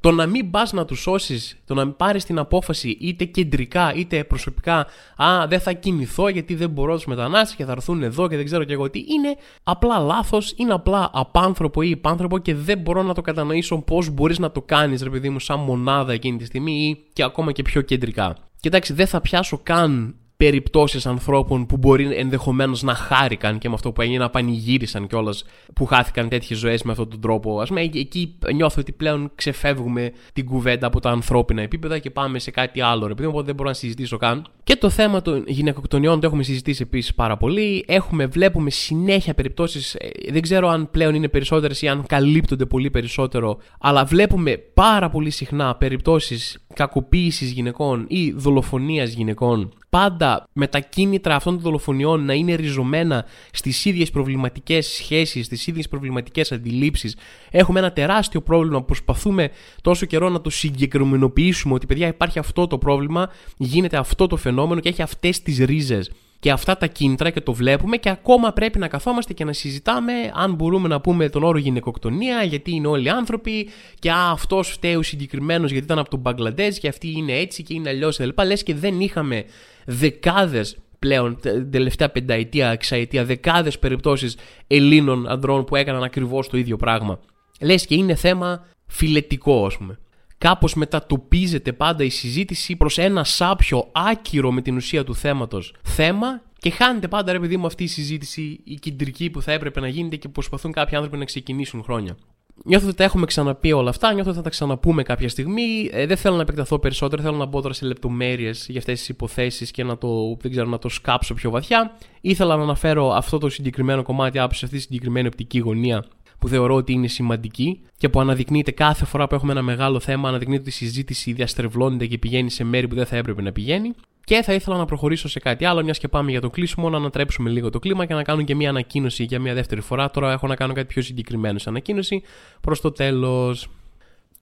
το 0.06 0.12
να 0.12 0.26
μην 0.26 0.52
πας 0.52 0.74
να 0.74 0.86
τους 0.86 1.02
σώσεις, 1.02 1.58
το 1.66 1.74
να 1.74 1.86
μην 1.86 1.96
πάρεις 1.96 2.26
την 2.26 2.40
απόφαση 2.40 2.98
είτε 3.00 3.26
κεντρικά 3.26 3.94
είτε 3.96 4.24
προσωπικά, 4.24 4.88
Α, 5.16 5.48
δεν 5.48 5.60
θα 5.60 5.72
κινηθώ 5.72 6.28
γιατί 6.30 6.56
δεν 6.56 6.70
μπορώ 6.70 6.96
τους 6.96 7.06
μετανάστες 7.06 7.56
και 7.56 7.66
θα 7.66 7.72
έρθουν 7.72 8.04
εδώ 8.04 8.28
και 8.28 8.36
δεν 8.36 8.46
ξέρω 8.46 8.64
και 8.64 8.74
εγώ 8.74 8.90
τι, 8.90 9.00
είναι 9.00 9.36
απλά 9.64 10.00
λάθος, 10.00 10.54
είναι 10.56 10.74
απλά 10.74 11.10
απάνθρωπο 11.14 11.82
ή 11.82 11.90
υπάνθρωπο 11.90 12.38
και 12.38 12.56
δεν 12.56 12.80
μπορώ 12.80 13.04
να 13.04 13.14
το 13.14 13.22
κατανοήσω 13.22 13.78
πώς 13.78 14.10
μπορείς 14.10 14.40
να 14.40 14.52
το 14.52 14.62
κάνεις, 14.62 15.02
ρε 15.02 15.10
παιδί 15.10 15.30
μου, 15.30 15.40
σαν 15.40 15.60
μονάδα 15.60 16.14
εκείνη 16.14 16.38
τη 16.38 16.46
στιγμή 16.46 16.72
ή 16.72 17.06
και 17.14 17.24
ακόμα 17.24 17.52
και 17.52 17.62
πιο 17.62 17.82
κεντρικά. 17.82 18.36
Κοιτάξτε, 18.60 18.94
δεν 18.94 19.08
θα 19.08 19.22
πιάσω 19.22 19.60
καν 19.64 20.16
περιπτώσεις 20.46 21.06
ανθρώπων 21.06 21.66
που 21.66 21.78
μπορεί 21.78 22.16
ενδεχομένως 22.16 22.84
να 22.84 22.94
χάρηκαν 22.94 23.58
και 23.58 23.68
με 23.68 23.74
αυτό 23.74 23.92
που 23.92 24.02
έγινε, 24.02 24.18
να 24.18 24.30
πανηγύρισαν 24.30 25.08
κιόλας 25.08 25.46
που 25.74 25.86
χάθηκαν 25.86 26.30
τέτοιες 26.30 26.60
ζωές 26.60 26.84
με 26.84 26.92
αυτόν 26.92 27.10
τον 27.10 27.22
τρόπο. 27.22 27.62
Α 27.62 27.66
πούμε, 27.66 27.82
εκεί 27.82 28.36
νιώθω 28.54 28.82
ότι 28.82 28.92
πλέον 28.92 29.32
ξεφεύγουμε 29.36 30.12
την 30.34 30.46
κουβέντα 30.46 30.88
από 30.88 31.00
τα 31.00 31.10
ανθρώπινα 31.10 31.62
επίπεδα 31.62 32.00
και 32.00 32.10
πάμε 32.10 32.40
σε 32.40 32.52
κάτι 32.52 32.82
άλλο. 32.82 33.06
Επειδή 33.06 33.28
οπότε 33.28 33.46
δεν 33.46 33.56
μπορώ 33.56 33.70
να 33.70 33.76
συζητήσω 33.76 34.18
καν. 34.18 34.46
Και 34.64 34.76
το 34.76 34.90
θέμα 34.90 35.22
των 35.22 35.44
γυναικοκτονιών 35.48 36.20
το 36.20 36.28
έχουμε 36.28 36.44
συζητήσει 36.44 36.82
επίσης 36.82 37.14
πάρα 37.14 37.38
πολύ. 37.38 37.86
Έχουμε, 37.88 38.26
βλέπουμε 38.26 38.70
συνέχεια 38.70 39.34
περιπτώσεις. 39.34 39.96
Ε, 39.96 40.10
δεν 40.32 40.42
ξέρω 40.42 40.68
αν 40.68 40.90
πλέον 40.92 41.16
είναι 41.16 41.28
περισσότερες 41.28 41.82
ή 41.82 41.88
αν 41.88 42.06
καλύπτονται 42.08 42.66
πολύ 42.66 42.90
περισσότερο. 42.90 43.58
Αλλά 43.80 44.06
βλέπουμε 44.06 44.58
πάρα 44.58 45.10
πολύ 45.10 45.30
συχνά 45.30 45.76
περιπτώσεις 45.76 46.66
κακοποίησης 46.74 47.52
γυναικών 47.52 48.06
ή 48.08 48.32
δολοφονίας 48.32 49.14
γυναικών 49.14 49.74
πάντα 49.96 50.48
με 50.54 50.68
τα 50.68 50.80
κίνητρα 50.80 51.36
αυτών 51.36 51.54
των 51.54 51.62
δολοφονιών 51.62 52.26
να 52.26 52.34
είναι 52.34 52.56
ριζωμένα 52.56 53.26
στις 53.52 53.86
ίδιες 53.86 54.10
προβληματικές 54.10 54.88
σχέσεις, 54.88 55.46
στις 55.46 55.68
ίδιες 55.68 55.88
προβληματικές 55.88 56.52
αντιλήψεις. 56.52 57.18
Έχουμε 57.52 57.80
ένα 57.80 57.92
τεράστιο 57.92 58.42
πρόβλημα 58.42 58.80
που 58.80 58.86
προσπαθούμε 58.86 59.50
τόσο 59.82 60.06
καιρό 60.06 60.30
να 60.30 60.42
το 60.42 60.50
συγκεκριμενοποιήσουμε 60.50 61.74
ότι 61.74 61.86
παιδιά 61.86 62.08
υπάρχει 62.08 62.40
αυτό 62.40 62.68
το 62.68 62.78
πρόβλημα, 62.78 63.30
γίνεται 63.58 63.98
αυτό 63.98 64.28
το 64.28 64.38
φαινόμενο 64.38 64.80
και 64.80 64.90
έχει 64.90 65.02
αυτές 65.02 65.42
τις 65.42 65.58
ρίζες 65.58 66.12
και 66.40 66.52
αυτά 66.52 66.78
τα 66.78 66.88
κίνητρα 66.88 67.30
και 67.30 67.42
το 67.42 67.54
βλέπουμε 67.54 67.98
και 67.98 68.10
ακόμα 68.10 68.54
πρέπει 68.54 68.80
να 68.80 68.88
καθόμαστε 68.88 69.34
και 69.34 69.46
να 69.46 69.54
συζητάμε 69.54 70.14
αν 70.34 70.54
μπορούμε 70.54 70.88
να 70.88 71.02
πούμε 71.02 71.30
τον 71.30 71.44
όρο 71.44 71.58
γυναικοκτονία, 71.58 72.44
γιατί 72.44 72.72
είναι 72.72 72.88
όλοι 72.88 73.10
άνθρωποι 73.10 73.70
και 74.00 74.12
α, 74.12 74.30
αυτός 74.32 74.70
φταίει 74.70 74.96
ο 74.96 75.02
συγκεκριμένος 75.02 75.72
γιατί 75.72 75.86
ήταν 75.86 76.00
από 76.00 76.10
τον 76.10 76.20
Μπαγκλαντές 76.20 76.80
και 76.80 76.88
αυτή 76.88 77.12
είναι 77.12 77.34
έτσι 77.34 77.64
και 77.64 77.74
είναι 77.74 77.90
αλλιώς 77.90 78.18
κλπ. 78.18 78.40
Λες 78.44 78.64
και 78.64 78.76
δεν 78.76 79.00
είχαμε 79.00 79.46
δεκάδες 79.86 80.78
πλέον 81.00 81.40
τελευταία 81.72 82.10
πενταετία, 82.10 82.70
εξαετία, 82.70 83.26
δεκάδες 83.26 83.80
περιπτώσεις 83.80 84.38
Ελλήνων 84.68 85.28
ανδρών 85.28 85.66
που 85.66 85.76
έκαναν 85.76 86.04
ακριβώς 86.04 86.50
το 86.50 86.58
ίδιο 86.58 86.78
πράγμα. 86.78 87.20
Λες 87.62 87.86
και 87.86 87.96
είναι 87.96 88.16
θέμα 88.16 88.66
φιλετικό, 88.86 89.66
ας 89.66 89.78
πούμε 89.78 90.00
κάπως 90.38 90.74
μετατοπίζεται 90.74 91.74
πάντα 91.74 92.04
η 92.04 92.10
συζήτηση 92.10 92.76
προς 92.76 92.98
ένα 92.98 93.24
σάπιο 93.24 93.90
άκυρο 93.92 94.52
με 94.52 94.62
την 94.62 94.76
ουσία 94.76 95.04
του 95.04 95.16
θέματος 95.16 95.74
θέμα 95.82 96.42
και 96.60 96.70
χάνεται 96.70 97.08
πάντα 97.08 97.32
ρε 97.32 97.40
παιδί 97.40 97.58
μου 97.58 97.66
αυτή 97.66 97.84
η 97.84 97.88
συζήτηση 97.88 98.60
η 98.64 98.76
κεντρική 98.76 99.30
που 99.30 99.42
θα 99.42 99.52
έπρεπε 99.52 99.80
να 99.80 99.88
γίνεται 99.88 100.16
και 100.16 100.30
προσπαθούν 100.30 100.72
κάποιοι 100.72 100.96
άνθρωποι 100.96 101.18
να 101.18 101.26
ξεκινήσουν 101.26 101.84
χρόνια. 101.84 102.18
Νιώθω 102.64 102.88
ότι 102.88 102.96
τα 102.96 103.04
έχουμε 103.04 103.26
ξαναπεί 103.26 103.72
όλα 103.72 103.90
αυτά, 103.90 104.14
νιώθω 104.14 104.30
ότι 104.30 104.38
θα 104.38 104.44
τα 104.44 104.50
ξαναπούμε 104.50 105.04
κάποια 105.04 105.30
στιγμή. 105.30 105.90
Ε, 105.92 106.06
δεν 106.06 106.18
θέλω 106.18 106.36
να 106.36 106.42
επεκταθώ 106.42 106.80
περισσότερο, 106.80 107.22
θέλω 107.22 107.38
να 107.38 107.46
μπω 107.46 107.62
τώρα 107.62 107.74
σε 107.74 107.86
λεπτομέρειες 107.86 108.66
για 108.70 108.80
αυτές 108.80 109.00
τις 109.00 109.10
υποθέσεις 109.10 109.72
και 109.72 109.84
να 109.84 109.98
το, 109.98 110.38
δεν 110.42 110.52
ξέρω, 110.52 110.70
να 110.70 110.80
το 110.80 110.90
σκάψω 110.90 111.34
πιο 111.34 111.50
βαθιά. 111.50 111.98
Ήθελα 112.22 112.56
να 112.56 112.64
αναφέρω 112.64 113.12
αυτό 113.12 113.38
το 113.38 113.50
συγκεκριμένο 113.50 114.04
κομμάτι 114.04 114.40
από 114.40 114.54
αυτή 114.54 114.68
τη 114.68 114.80
συγκεκριμένη 114.80 115.28
οπτική 115.28 115.60
γωνία 115.60 116.06
που 116.46 116.52
θεωρώ 116.52 116.76
ότι 116.76 116.94
είναι 116.94 117.08
σημαντική 117.08 117.82
και 117.98 118.10
που 118.10 118.20
αναδεικνύεται 118.20 118.72
κάθε 118.72 119.06
φορά 119.06 119.28
που 119.28 119.36
έχουμε 119.36 119.52
ένα 119.52 119.62
μεγάλο 119.62 120.00
θέμα, 120.00 120.30
αναδεικνύεται 120.30 120.62
ότι 120.62 120.70
η 120.70 120.74
συζήτηση 120.74 121.32
διαστρεβλώνεται 121.34 122.06
και 122.06 122.18
πηγαίνει 122.18 122.50
σε 122.50 122.64
μέρη 122.64 122.88
που 122.88 122.96
δεν 122.96 123.06
θα 123.06 123.16
έπρεπε 123.16 123.42
να 123.42 123.52
πηγαίνει. 123.52 123.94
Και 124.24 124.42
θα 124.42 124.54
ήθελα 124.54 124.78
να 124.78 124.86
προχωρήσω 124.86 125.28
σε 125.28 125.40
κάτι 125.40 125.66
άλλο, 125.66 125.84
μιας 125.84 125.98
και 125.98 126.08
πάμε 126.08 126.32
για 126.32 126.42
το 126.42 126.50
κλείσιμο, 126.50 126.90
να 126.90 126.98
ανατρέψουμε 126.98 127.50
λίγο 127.50 127.70
το 127.70 127.80
κλίμα 127.80 128.06
και 128.06 128.14
να 128.14 128.24
κάνω 128.24 128.42
και 128.42 128.56
μια 128.56 128.70
ανακοίνωση 128.70 129.24
για 129.24 129.40
μια 129.40 129.54
δεύτερη 129.54 129.82
φορά. 129.82 130.12
Τώρα 130.12 130.32
έχω 130.32 130.48
να 130.48 130.56
κάνω 130.56 130.74
κάτι 130.74 130.88
πιο 130.88 131.02
συγκεκριμένο 131.02 131.60
σε 131.60 131.70
ανακοίνωση 131.70 132.22
προς 132.62 132.82
το 132.82 132.92
τέλος 132.92 133.70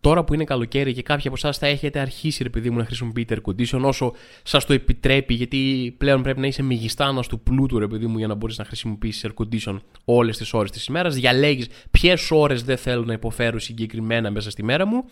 τώρα 0.04 0.24
που 0.24 0.34
είναι 0.34 0.44
καλοκαίρι 0.44 0.94
και 0.94 1.02
κάποιοι 1.02 1.28
από 1.28 1.36
εσάς 1.38 1.58
θα 1.58 1.68
έχετε 1.68 2.00
αρχίσει, 2.00 2.44
ρε 2.44 2.50
παιδί 2.50 2.70
μου, 2.70 2.78
να 2.78 2.86
χρησιμοποιείτε 2.86 3.38
air 3.38 3.50
condition 3.50 3.82
όσο 3.82 4.14
σας 4.44 4.66
το 4.66 4.74
επιτρέπει, 4.74 5.34
γιατί 5.34 5.94
πλέον 5.98 6.22
πρέπει 6.22 6.40
να 6.40 6.48
είσαι 6.48 6.64
μεγιστάνας 6.64 7.28
του 7.28 7.40
πλούτου, 7.40 7.80
ρε 7.80 7.88
παιδί 7.88 8.08
μου, 8.08 8.18
για 8.18 8.28
να 8.28 8.36
μπορείς 8.36 8.58
να 8.58 8.66
χρησιμοποιήσεις 8.66 9.26
air 9.28 9.44
condition 9.44 9.80
όλες 10.06 10.38
τις 10.38 10.54
ώρες 10.54 10.72
της 10.72 10.86
ημέρας. 10.86 11.16
Διαλέγεις 11.16 11.68
ποιες 11.92 12.32
ώρες 12.32 12.64
δεν 12.64 12.78
θέλω 12.78 13.04
να 13.04 13.14
υποφέρω 13.14 13.60
συγκεκριμένα 13.60 14.32
μέσα 14.32 14.52
στη 14.52 14.64
μέρα 14.64 14.86
μου. 14.86 15.06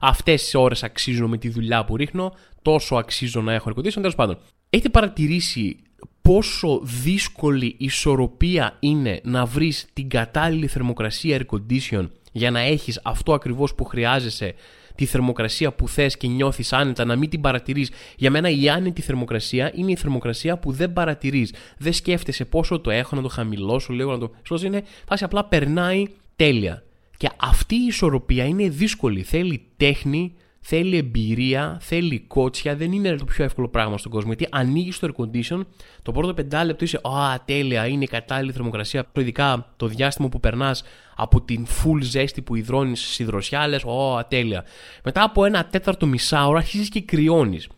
Αυτές 0.00 0.42
τις 0.42 0.54
ώρες 0.54 0.82
αξίζουν 0.82 1.28
με 1.28 1.38
τη 1.38 1.48
δουλειά 1.48 1.84
που 1.84 1.96
ρίχνω, 1.96 2.34
τόσο 2.62 2.94
αξίζω 2.94 3.40
να 3.40 3.52
έχω 3.52 3.72
air 3.74 3.78
condition. 3.78 3.92
Τέλος 3.92 4.14
πάντων, 4.14 4.38
έχετε 4.70 4.88
παρατηρήσει 4.88 5.76
πόσο 6.22 6.80
δύσκολη 6.82 7.74
ισορροπία 7.78 8.76
είναι 8.80 9.20
να 9.24 9.44
βρεις 9.44 9.86
την 9.92 10.08
κατάλληλη 10.08 10.66
θερμοκρασία 10.66 11.38
air 11.38 11.56
condition 11.56 12.08
για 12.32 12.50
να 12.50 12.60
έχεις 12.60 13.00
αυτό 13.02 13.32
ακριβώς 13.32 13.74
που 13.74 13.84
χρειάζεσαι 13.84 14.54
τη 14.94 15.06
θερμοκρασία 15.06 15.72
που 15.72 15.88
θες 15.88 16.16
και 16.16 16.28
νιώθεις 16.28 16.72
άνετα 16.72 17.04
να 17.04 17.16
μην 17.16 17.30
την 17.30 17.40
παρατηρείς. 17.40 17.90
Για 18.16 18.30
μένα 18.30 18.48
η 18.50 18.68
άνετη 18.68 19.02
θερμοκρασία 19.02 19.72
είναι 19.74 19.90
η 19.90 19.96
θερμοκρασία 19.96 20.58
που 20.58 20.72
δεν 20.72 20.92
παρατηρείς. 20.92 21.54
Δεν 21.78 21.92
σκέφτεσαι 21.92 22.44
πόσο 22.44 22.80
το 22.80 22.90
έχω 22.90 23.16
να 23.16 23.22
το 23.22 23.28
χαμηλώσω 23.28 23.92
λίγο 23.92 24.10
να 24.10 24.18
το 24.18 24.30
σώσω 24.42 24.66
είναι 24.66 24.82
φάση 25.06 25.24
απλά 25.24 25.44
περνάει 25.44 26.06
τέλεια. 26.36 26.82
Και 27.16 27.28
αυτή 27.36 27.74
η 27.74 27.86
ισορροπία 27.86 28.44
είναι 28.44 28.68
δύσκολη. 28.68 29.22
Θέλει 29.22 29.66
τέχνη 29.76 30.34
θέλει 30.60 30.96
εμπειρία, 30.96 31.78
θέλει 31.80 32.20
κότσια, 32.20 32.76
δεν 32.76 32.92
είναι 32.92 33.16
το 33.16 33.24
πιο 33.24 33.44
εύκολο 33.44 33.68
πράγμα 33.68 33.98
στον 33.98 34.10
κόσμο. 34.10 34.32
Γιατί 34.32 34.48
ανοίγεις 34.58 34.98
το 34.98 35.08
air 35.08 35.22
condition, 35.22 35.60
το 36.02 36.12
πρώτο 36.12 36.34
πεντάλεπτο 36.34 36.84
είσαι, 36.84 37.00
Α, 37.02 37.40
τέλεια, 37.44 37.86
είναι 37.86 38.04
η 38.04 38.06
κατάλληλη 38.06 38.52
θερμοκρασία. 38.52 39.06
Ειδικά 39.12 39.72
το 39.76 39.86
διάστημα 39.86 40.28
που 40.28 40.40
περνάς 40.40 40.82
από 41.16 41.40
την 41.42 41.66
full 41.66 42.00
ζέστη 42.00 42.42
που 42.42 42.54
υδρώνεις 42.54 43.12
στη 43.14 43.24
δροσιά, 43.24 43.68
λε, 43.68 43.76
Α, 43.76 44.26
τέλεια. 44.28 44.64
Μετά 45.04 45.22
από 45.22 45.44
ένα 45.44 45.66
τέταρτο 45.66 46.06
μισάωρο 46.06 46.56
αρχίζεις 46.56 46.88
και 46.88 47.00
κρυώνεις. 47.00 47.68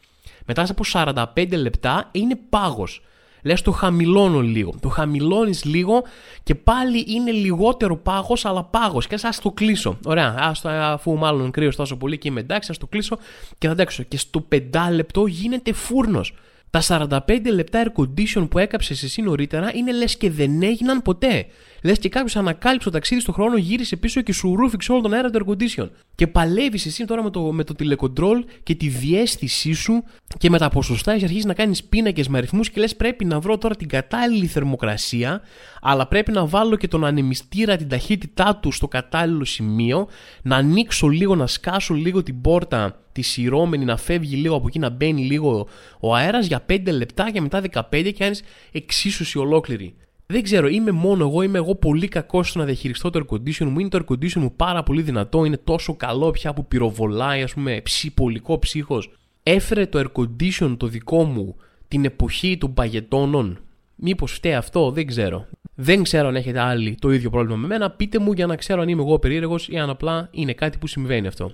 Μετά 0.46 0.66
από 0.70 0.84
45 0.84 1.56
λεπτά 1.56 2.08
είναι 2.12 2.38
πάγος 2.48 3.02
λες 3.42 3.62
το 3.62 3.70
χαμηλώνω 3.70 4.40
λίγο. 4.40 4.74
Το 4.80 4.88
χαμηλώνεις 4.88 5.64
λίγο 5.64 6.02
και 6.42 6.54
πάλι 6.54 7.04
είναι 7.08 7.30
λιγότερο 7.30 7.96
πάγος 7.96 8.44
αλλά 8.44 8.64
πάγος 8.64 9.06
και 9.06 9.18
ας 9.22 9.40
το 9.40 9.50
κλείσω. 9.50 9.98
Ωραία, 10.04 10.36
ας 10.38 10.64
αφού 10.64 11.16
μάλλον 11.16 11.50
κρύος 11.50 11.76
τόσο 11.76 11.96
πολύ 11.96 12.18
και 12.18 12.28
είμαι 12.28 12.40
εντάξει, 12.40 12.70
ας 12.70 12.78
το 12.78 12.86
κλείσω 12.86 13.18
και 13.58 13.66
θα 13.66 13.72
αντέξω. 13.72 14.02
Και 14.02 14.18
στο 14.18 14.40
πεντάλεπτο 14.40 15.26
γίνεται 15.26 15.72
φούρνος. 15.72 16.34
Τα 16.78 16.82
45 17.10 17.18
λεπτά 17.52 17.82
air 17.84 18.02
condition 18.02 18.48
που 18.50 18.58
έκαψες 18.58 19.02
εσύ 19.02 19.22
νωρίτερα 19.22 19.70
είναι 19.74 19.92
λες 19.92 20.16
και 20.16 20.30
δεν 20.30 20.62
έγιναν 20.62 21.02
ποτέ. 21.02 21.46
Λες 21.82 21.98
και 21.98 22.08
κάποιος 22.08 22.36
ανακάλυψε 22.36 22.88
το 22.88 22.94
ταξίδι 22.94 23.20
στον 23.20 23.34
χρόνο, 23.34 23.56
γύρισε 23.56 23.96
πίσω 23.96 24.20
και 24.20 24.32
σου 24.32 24.54
ρούφηξε 24.56 24.92
όλο 24.92 25.00
τον 25.00 25.12
αέρα 25.12 25.30
του 25.30 25.44
air 25.44 25.50
condition. 25.50 25.90
Και 26.14 26.26
παλεύεις 26.26 26.86
εσύ 26.86 27.04
τώρα 27.04 27.22
με 27.22 27.30
το, 27.30 27.52
με 27.52 27.64
το 27.64 27.74
τηλεκοντρόλ 27.74 28.44
και 28.62 28.74
τη 28.74 28.88
διέστησή 28.88 29.72
σου 29.72 30.04
και 30.38 30.50
με 30.50 30.58
τα 30.58 30.68
ποσοστά 30.68 31.12
έχει 31.12 31.24
αρχίσει 31.24 31.46
να 31.46 31.54
κάνεις 31.54 31.84
πίνακες 31.84 32.28
με 32.28 32.38
αριθμούς 32.38 32.70
και 32.70 32.80
λες 32.80 32.96
πρέπει 32.96 33.24
να 33.24 33.40
βρω 33.40 33.58
τώρα 33.58 33.76
την 33.76 33.88
κατάλληλη 33.88 34.46
θερμοκρασία, 34.46 35.40
αλλά 35.80 36.06
πρέπει 36.06 36.32
να 36.32 36.46
βάλω 36.46 36.76
και 36.76 36.88
τον 36.88 37.04
ανεμιστήρα 37.04 37.76
την 37.76 37.88
ταχύτητά 37.88 38.56
του 38.56 38.72
στο 38.72 38.88
κατάλληλο 38.88 39.44
σημείο, 39.44 40.08
να 40.42 40.56
ανοίξω 40.56 41.08
λίγο, 41.08 41.34
να 41.36 41.46
σκάσω 41.46 41.94
λίγο 41.94 42.22
την 42.22 42.40
πόρτα 42.40 43.01
τη 43.12 43.22
σειρώμενη 43.22 43.84
να 43.84 43.96
φεύγει 43.96 44.36
λίγο 44.36 44.56
από 44.56 44.66
εκεί, 44.66 44.78
να 44.78 44.90
μπαίνει 44.90 45.22
λίγο 45.22 45.68
ο 46.00 46.14
αέρας 46.14 46.46
για 46.46 46.64
5 46.68 46.80
λεπτά 46.92 47.30
και 47.30 47.40
μετά 47.40 47.62
15 47.72 47.82
και 47.90 48.12
κάνεις 48.12 48.42
εξίσωση 48.72 49.38
ολόκληρη. 49.38 49.94
Δεν 50.26 50.42
ξέρω, 50.42 50.68
είμαι 50.68 50.90
μόνο 50.90 51.24
εγώ, 51.24 51.42
είμαι 51.42 51.58
εγώ 51.58 51.74
πολύ 51.74 52.08
κακός 52.08 52.48
στο 52.48 52.58
να 52.58 52.64
διαχειριστώ 52.64 53.10
το 53.10 53.20
air 53.20 53.34
condition 53.34 53.66
μου. 53.66 53.78
Είναι 53.78 53.88
το 53.88 54.04
air 54.04 54.12
condition 54.12 54.34
μου 54.34 54.52
πάρα 54.56 54.82
πολύ 54.82 55.02
δυνατό, 55.02 55.44
είναι 55.44 55.56
τόσο 55.56 55.94
καλό 55.94 56.30
πια 56.30 56.52
που 56.52 56.66
πυροβολάει, 56.66 57.42
ας 57.42 57.54
πούμε, 57.54 57.80
ψηπολικό 57.82 58.58
ψύχος. 58.58 59.10
Έφερε 59.42 59.86
το 59.86 59.98
air 60.00 60.22
condition 60.22 60.76
το 60.76 60.86
δικό 60.86 61.24
μου 61.24 61.56
την 61.88 62.04
εποχή 62.04 62.58
των 62.58 62.74
παγετώνων. 62.74 63.58
Μήπως 63.94 64.32
φταίει 64.32 64.54
αυτό, 64.54 64.90
δεν 64.90 65.06
ξέρω. 65.06 65.46
Δεν 65.74 66.02
ξέρω 66.02 66.28
αν 66.28 66.36
έχετε 66.36 66.60
άλλοι 66.60 66.96
το 67.00 67.10
ίδιο 67.10 67.30
πρόβλημα 67.30 67.56
με 67.56 67.66
μένα. 67.66 67.90
Πείτε 67.90 68.18
μου 68.18 68.32
για 68.32 68.46
να 68.46 68.56
ξέρω 68.56 68.82
αν 68.82 68.88
είμαι 68.88 69.02
εγώ 69.02 69.18
περίεργος 69.18 69.68
ή 69.68 69.78
αν 69.78 69.90
απλά 69.90 70.28
είναι 70.30 70.52
κάτι 70.52 70.78
που 70.78 70.86
συμβαίνει 70.86 71.26
αυτό. 71.26 71.52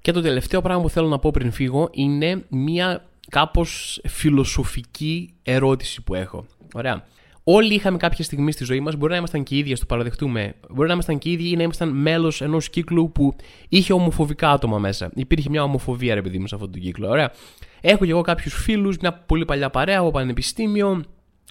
Και 0.00 0.12
το 0.12 0.20
τελευταίο 0.20 0.60
πράγμα 0.60 0.82
που 0.82 0.90
θέλω 0.90 1.08
να 1.08 1.18
πω 1.18 1.30
πριν 1.30 1.52
φύγω 1.52 1.88
είναι 1.92 2.44
μια 2.48 3.04
κάπως 3.28 4.00
φιλοσοφική 4.08 5.34
ερώτηση 5.42 6.02
που 6.02 6.14
έχω. 6.14 6.46
Ωραία. 6.74 7.04
Όλοι 7.44 7.74
είχαμε 7.74 7.96
κάποια 7.96 8.24
στιγμή 8.24 8.52
στη 8.52 8.64
ζωή 8.64 8.80
μας, 8.80 8.96
μπορεί 8.96 9.12
να 9.12 9.18
ήμασταν 9.18 9.42
και 9.42 9.54
οι 9.54 9.58
ίδιοι, 9.58 9.74
το 9.74 9.86
παραδεχτούμε. 9.86 10.54
Μπορεί 10.70 10.88
να 10.88 10.92
ήμασταν 10.94 11.18
και 11.18 11.28
οι 11.28 11.32
ίδιοι 11.32 11.48
ή 11.48 11.56
να 11.56 11.62
ήμασταν 11.62 11.88
μέλος 11.88 12.40
ενός 12.40 12.70
κύκλου 12.70 13.12
που 13.12 13.36
είχε 13.68 13.92
ομοφοβικά 13.92 14.50
άτομα 14.50 14.78
μέσα. 14.78 15.10
Υπήρχε 15.14 15.48
μια 15.48 15.62
ομοφοβία, 15.62 16.14
ρε 16.14 16.22
παιδί 16.22 16.38
μου, 16.38 16.46
σε 16.46 16.54
αυτόν 16.54 16.70
τον 16.72 16.80
κύκλο. 16.80 17.08
Ωραία. 17.08 17.32
Έχω 17.80 18.04
και 18.04 18.10
εγώ 18.10 18.20
κάποιους 18.20 18.54
φίλους, 18.54 18.96
μια 18.96 19.12
πολύ 19.12 19.44
παλιά 19.44 19.70
παρέα 19.70 19.98
από 19.98 20.10
πανεπιστήμιο, 20.10 20.94
μου 20.94 21.02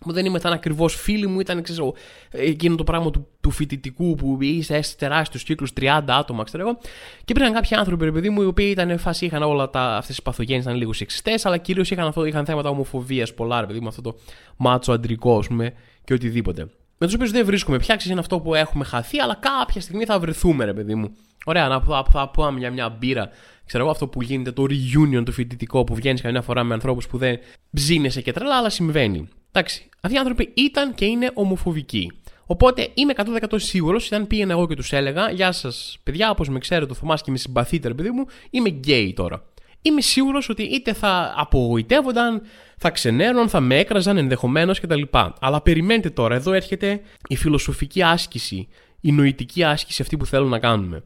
δεν 0.05 0.25
ήμασταν 0.25 0.53
ακριβώς 0.53 0.95
φίλοι 0.95 1.27
μου, 1.27 1.39
ήταν 1.39 1.61
ξέρω, 1.61 1.93
εκείνο 2.31 2.75
το 2.75 2.83
πράγμα 2.83 3.11
του, 3.11 3.27
του 3.41 3.51
φοιτητικού 3.51 4.15
που 4.15 4.37
είσαι 4.41 4.79
τεράστιου 4.97 5.39
κύκλου, 5.43 5.67
30 5.79 6.01
άτομα, 6.07 6.43
ξέρω 6.43 6.67
εγώ. 6.67 6.77
Και 7.17 7.31
υπήρχαν 7.31 7.53
κάποιοι 7.53 7.77
άνθρωποι, 7.77 8.05
ρε 8.05 8.11
παιδί 8.11 8.29
μου, 8.29 8.41
οι 8.41 8.45
οποίοι 8.45 8.67
ήταν 8.71 8.97
φάση, 8.99 9.25
είχαν 9.25 9.43
όλα 9.43 9.69
αυτές 9.73 10.05
τις 10.05 10.21
παθογένειες, 10.21 10.63
ήταν 10.63 10.77
λίγο 10.77 10.93
σεξιστές, 10.93 11.45
αλλά 11.45 11.57
κυρίως 11.57 11.91
είχαν, 11.91 12.13
είχαν 12.25 12.45
θέματα 12.45 12.69
ομοφοβίας 12.69 13.33
πολλά, 13.33 13.59
ρε 13.59 13.67
παιδί 13.67 13.79
μου, 13.79 13.87
αυτό 13.87 14.01
το 14.01 14.15
μάτσο 14.57 14.91
αντρικό, 14.91 15.37
ας 15.37 15.47
πούμε, 15.47 15.73
και 16.03 16.13
οτιδήποτε. 16.13 16.67
Με 16.97 17.05
τους 17.05 17.15
οποίους 17.15 17.31
δεν 17.31 17.45
βρίσκουμε 17.45 17.77
πια, 17.77 17.99
είναι 18.09 18.19
αυτό 18.19 18.39
που 18.39 18.55
έχουμε 18.55 18.85
χαθεί, 18.85 19.19
αλλά 19.19 19.35
κάποια 19.35 19.81
στιγμή 19.81 20.05
θα 20.05 20.19
βρεθούμε, 20.19 20.65
ρε 20.65 20.73
παιδί 20.73 20.95
μου. 20.95 21.15
Ωραία, 21.45 21.67
να 21.67 22.03
θα 22.11 22.29
πούμε 22.33 22.59
για 22.59 22.71
μια 22.71 22.89
μπύρα. 22.89 23.29
Ξέρω 23.65 23.83
εγώ 23.83 23.91
αυτό 23.91 24.07
που 24.07 24.21
γίνεται, 24.21 24.51
το 24.51 24.63
reunion 24.63 25.23
το 25.25 25.31
φοιτητικό 25.31 25.83
που 25.83 25.95
βγαίνεις 25.95 26.21
καμιά 26.21 26.41
φορά 26.41 26.63
με 26.63 26.73
ανθρώπους 26.73 27.07
που 27.07 27.17
δεν 27.17 27.39
ψήνεσαι 27.73 28.21
και 28.21 28.31
τρελά, 28.31 28.57
αλλά 28.57 28.69
συμβαίνει. 28.69 29.29
Εντάξει, 29.51 29.89
αυτοί 30.01 30.15
οι 30.15 30.19
άνθρωποι 30.19 30.51
ήταν 30.53 30.93
και 30.93 31.05
είναι 31.05 31.31
ομοφοβικοί. 31.33 32.11
Οπότε 32.45 32.89
είμαι 32.93 33.13
100% 33.15 33.55
σίγουρος, 33.55 34.11
αν 34.11 34.27
πήγαινα 34.27 34.51
εγώ 34.51 34.67
και 34.67 34.75
τους 34.75 34.93
έλεγα, 34.93 35.31
Γεια 35.31 35.51
σας, 35.51 35.97
παιδιά, 36.03 36.29
όπως 36.29 36.49
με 36.49 36.59
ξέρετε, 36.59 36.85
το 36.85 36.93
Θωμάς 36.93 37.21
και 37.21 37.31
με 37.31 37.37
συμπαθείτε, 37.37 37.87
ρε 37.87 37.93
παιδί 37.93 38.09
μου, 38.09 38.25
είμαι 38.49 38.69
γκέι 38.69 39.13
τώρα. 39.13 39.43
Είμαι 39.81 40.01
σίγουρος 40.01 40.49
ότι 40.49 40.63
είτε 40.63 40.93
θα 40.93 41.33
απογοητεύονταν, 41.37 42.41
θα 42.77 42.89
ξενέρωναν, 42.89 43.49
θα 43.49 43.59
με 43.59 43.77
έκραζαν 43.77 44.17
ενδεχομένως 44.17 44.79
κτλ. 44.79 45.01
Αλλά 45.39 45.61
περιμένετε 45.61 46.09
τώρα, 46.09 46.35
εδώ 46.35 46.53
έρχεται 46.53 47.01
η 47.27 47.35
φιλοσοφική 47.35 48.03
άσκηση, 48.03 48.67
η 49.01 49.11
νοητική 49.11 49.63
άσκηση 49.63 50.01
αυτή 50.01 50.17
που 50.17 50.25
θέλω 50.25 50.47
να 50.47 50.59
κάνουμε. 50.59 51.03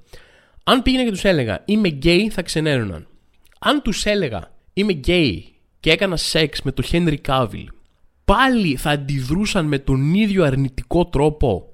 Αν 0.63 0.81
πήγαινα 0.81 1.03
και 1.03 1.11
τους 1.11 1.23
έλεγα 1.23 1.61
Είμαι 1.65 1.87
γκέι, 1.87 2.29
θα 2.29 2.41
ξενέρωναν. 2.41 3.07
Αν 3.59 3.81
τους 3.81 4.05
έλεγα 4.05 4.51
Είμαι 4.73 4.93
γκέι 4.93 5.53
και 5.79 5.91
έκανα 5.91 6.17
σεξ 6.17 6.61
με 6.61 6.71
τον 6.71 6.85
Χένρι 6.85 7.17
Κάβιλ 7.17 7.69
πάλι 8.25 8.75
θα 8.75 8.89
αντιδρούσαν 8.89 9.65
με 9.65 9.79
τον 9.79 10.13
ίδιο 10.13 10.43
αρνητικό 10.43 11.05
τρόπο. 11.05 11.67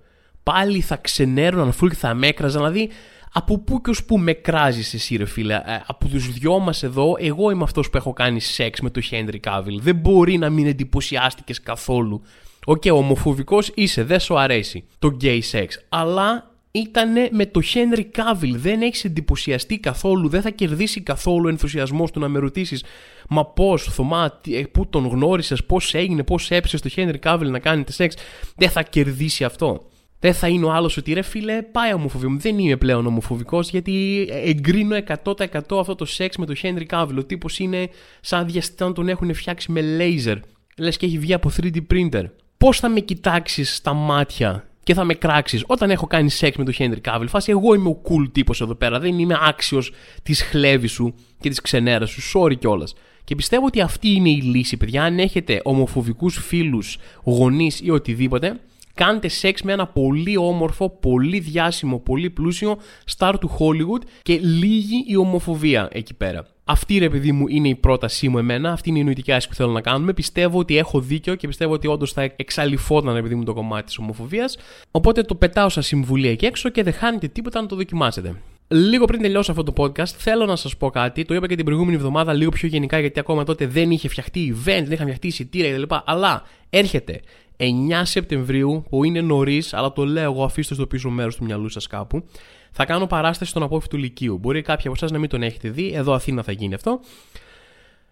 Πάλι 0.44 0.82
θα 0.82 0.96
ξενέρωναν 0.96 1.68
αφού 1.68 1.88
και 1.88 1.96
θα 1.96 2.14
με 2.14 2.28
έκραζαν. 2.28 2.62
Δηλαδή, 2.62 2.90
από 3.34 3.60
πού 3.60 3.82
και 3.82 3.90
ως 3.90 4.04
πού 4.04 4.18
με 4.18 4.34
κράζει 4.34 4.96
εσύ, 4.96 5.16
ρε 5.16 5.26
φίλε; 5.26 5.54
Ε, 5.54 5.84
από 5.86 6.08
τους 6.08 6.32
δυο 6.32 6.60
μας 6.60 6.84
εδώ, 6.84 7.16
εγώ 7.20 7.52
είμαι 7.52 7.64
αυτός 7.64 7.90
που 7.90 7.98
έχω 7.98 8.14
κάνει 8.14 8.40
σεξ 8.40 8.80
με 8.80 8.90
τον 8.90 9.02
Χένρι 9.02 9.40
Κάβιλ. 9.40 9.82
Δεν 9.82 9.96
μπορεί 9.96 10.38
να 10.38 10.50
μην 10.50 10.68
εντυπωσιάστηκες 10.68 11.62
καθόλου. 11.62 12.22
OK, 12.66 12.82
okay, 12.86 12.92
ομοφοβικός 12.94 13.72
είσαι, 13.76 14.04
δεν 14.04 14.20
σου 14.20 14.40
αρέσει 14.40 14.86
το 15.00 15.18
gay 15.22 15.40
sex. 15.52 15.68
Αλλά 15.90 16.49
ήταν 16.72 17.12
με 17.32 17.46
το 17.46 17.62
Henry 17.74 18.02
Cavill. 18.02 18.54
Δεν 18.56 18.82
έχεις 18.82 19.06
εντυπωσιαστεί 19.06 19.78
καθόλου, 19.80 20.30
δεν 20.30 20.42
θα 20.42 20.50
κερδίσει 20.50 21.02
καθόλου 21.02 21.46
ο 21.46 21.50
ενθουσιασμός 21.50 22.12
του 22.12 22.20
να 22.20 22.28
με 22.28 22.40
ρωτήσεις 22.40 22.84
Μα 23.30 23.46
πώς, 23.46 23.84
Θωμά, 23.84 24.40
ε, 24.48 24.62
πού 24.72 24.88
τον 24.88 25.08
γνώρισες, 25.08 25.64
πώς 25.66 25.94
έγινε, 25.94 26.24
πώς 26.24 26.52
έπεσε 26.52 26.80
το 26.80 26.90
Henry 26.96 27.20
Cavill 27.24 27.50
να 27.50 27.60
κάνετε 27.60 27.92
σεξ. 27.92 28.16
Δεν 28.56 28.70
θα 28.70 28.84
κερδίσει 28.84 29.44
αυτό. 29.44 29.84
Δεν 30.20 30.34
θα 30.34 30.48
είναι 30.48 30.66
ο 30.66 30.72
άλλος 30.72 30.98
ότι 30.98 31.14
ρε 31.14 31.22
φίλε, 31.22 31.62
πάει 31.62 31.94
ομοφοβία 31.94 32.30
μου. 32.30 32.38
Δεν 32.40 32.60
είμαι 32.60 32.78
πλέον 32.78 33.06
ομοφοβικός 33.06 33.70
γιατί 33.70 34.28
εγκρίνω 34.32 34.96
100% 34.96 35.80
αυτό 35.80 35.96
το 35.96 36.06
σεξ 36.06 36.38
με 36.38 36.46
το 36.46 36.54
Henry 36.62 36.86
Cavill. 36.90 37.18
Ο 37.18 37.24
τύπος 37.24 37.60
είναι 37.60 37.90
σαν 38.22 38.46
διαστητά 38.46 38.88
να 38.88 38.94
τον 38.94 39.10
έχουν 39.10 39.34
φτιάξει 39.34 39.72
με 39.72 39.82
laser. 40.00 40.38
Λες 40.78 40.98
και 40.98 41.06
έχει 41.06 41.18
βγει 41.18 41.34
από 41.34 41.52
3D 41.62 41.78
printer. 41.94 42.24
Πώς 42.58 42.80
θα 42.80 42.90
με 42.90 43.00
κοιτάξεις 43.00 43.76
στα 43.76 43.94
μάτια 43.94 44.69
και 44.84 44.94
θα 44.94 45.04
με 45.04 45.14
κράξεις 45.14 45.64
όταν 45.68 45.90
έχω 45.90 46.08
κάνει 46.08 46.30
σεξ 46.30 46.58
με 46.58 46.64
τον 46.64 46.74
Χένρι 46.74 47.00
Κάβιλ. 47.00 47.28
Φάση, 47.28 47.52
εγώ 47.52 47.74
είμαι 47.74 47.90
ο 47.90 48.02
cool 48.10 48.32
τύπος 48.32 48.62
εδώ 48.62 48.76
πέρα. 48.76 49.00
Δεν 49.00 49.20
είμαι 49.20 49.38
άξιος 49.42 49.92
της 50.24 50.42
χλέβης 50.42 50.92
σου 50.92 51.14
και 51.40 51.50
της 51.50 51.62
ξενέρας 51.62 52.10
σου. 52.10 52.40
Sorry 52.40 52.58
κιόλας. 52.60 52.94
Και 53.24 53.36
πιστεύω 53.36 53.66
ότι 53.66 53.82
αυτή 53.82 54.10
είναι 54.10 54.30
η 54.30 54.42
λύση, 54.42 54.78
παιδιά. 54.78 55.04
Αν 55.04 55.20
έχετε 55.20 55.62
ομοφοβικούς 55.64 56.38
φίλους, 56.38 56.98
γονείς 57.24 57.80
ή 57.80 57.90
οτιδήποτε, 57.90 58.60
κάντε 58.94 59.28
σεξ 59.28 59.62
με 59.62 59.72
ένα 59.72 59.88
πολύ 59.88 60.38
όμορφο, 60.38 60.90
πολύ 60.90 61.40
διάσημο, 61.40 62.00
πολύ 62.00 62.30
πλούσιο 62.30 62.78
star 63.18 63.34
του 63.40 63.52
Hollywood 63.60 64.08
και 64.22 64.38
λίγη 64.38 65.04
η 65.08 65.16
ομοφοβία 65.16 65.90
εκεί 65.92 66.14
πέρα. 66.14 66.48
Αυτή 66.72 66.98
ρε 66.98 67.10
παιδί 67.10 67.32
μου 67.32 67.48
είναι 67.48 67.68
η 67.68 67.76
πρότασή 67.76 68.30
μου 68.30 68.38
εμένα, 68.38 68.72
αυτή 68.72 68.90
είναι 68.90 69.00
η 69.00 69.04
νοητική 69.04 69.32
άσκηση 69.32 69.50
που 69.50 69.56
θέλω 69.56 69.72
να 69.72 69.82
κάνουμε. 69.82 70.14
Πιστεύω 70.14 70.60
ότι 70.60 70.78
έχω 70.78 71.00
δίκιο 71.00 71.36
και 71.36 71.48
πιστεύω 71.48 71.74
ότι 71.74 71.88
όντως 71.88 72.12
θα 72.12 72.34
εξαλειφόταν 72.36 73.14
ρε 73.14 73.22
παιδί 73.22 73.36
μου 73.36 73.44
το 73.44 73.54
κομμάτι 73.54 73.86
της 73.86 73.98
ομοφοβίας. 73.98 74.58
Οπότε 74.92 75.22
το 75.22 75.36
πετάω 75.36 75.70
σαν 75.70 75.84
συμβουλή 75.84 76.28
εκεί 76.28 76.46
έξω 76.46 76.70
και 76.70 76.84
δεν 76.84 76.94
χάνετε 76.94 77.28
τίποτα 77.28 77.62
να 77.62 77.68
το 77.68 77.76
δοκιμάσετε. 77.76 78.36
Λίγο 78.68 79.06
πριν 79.06 79.22
τελειώσω 79.22 79.52
αυτό 79.52 79.64
το 79.64 79.74
podcast, 79.78 80.08
θέλω 80.08 80.46
να 80.46 80.56
σας 80.56 80.78
πω 80.78 80.90
κάτι. 80.90 81.26
Το 81.26 81.34
είπα 81.34 81.48
και 81.48 81.56
την 81.56 81.66
προηγούμενη 81.66 81.96
εβδομάδα 81.96 82.34
λίγο 82.34 82.50
πιο 82.50 82.68
γενικά, 82.68 83.00
γιατί 83.00 83.20
ακόμα 83.20 83.44
τότε 83.44 83.68
δεν 83.68 83.92
είχε 83.92 84.08
φτιαχτεί 84.08 84.56
event, 84.56 84.64
δεν 84.64 84.92
είχαν 84.92 85.06
φτιαχτεί 85.06 85.28
εισιτήρια 85.28 85.72
κτλ. 85.72 85.96
Αλλά 86.06 86.44
έρχεται 86.70 87.22
9 87.58 87.64
Σεπτεμβρίου, 88.04 88.84
που 88.90 89.04
είναι 89.04 89.22
νωρίς, 89.22 89.74
αλλά 89.74 89.94
το 89.94 90.06
λέω 90.06 90.24
εγώ, 90.24 90.44
αφήστε 90.44 90.74
στο 90.74 90.88
πίσω 90.88 91.10
μέρος 91.10 91.36
του 91.36 91.44
μυαλού 91.44 91.70
σας 91.70 91.88
κάπου 91.88 92.24
θα 92.72 92.86
κάνω 92.86 93.08
παράσταση 93.08 93.50
στον 93.50 93.64
απόφυτο 93.64 93.98
Λυκείου. 93.98 94.38
Μπορεί 94.38 94.62
κάποιοι 94.62 94.84
από 94.88 94.96
εσάς 94.96 95.12
να 95.12 95.18
μην 95.18 95.30
τον 95.30 95.44
έχετε 95.44 95.70
δει, 95.70 95.92
εδώ 95.94 96.14
Αθήνα 96.14 96.44
θα 96.44 96.52
γίνει 96.52 96.74
αυτό. 96.74 97.00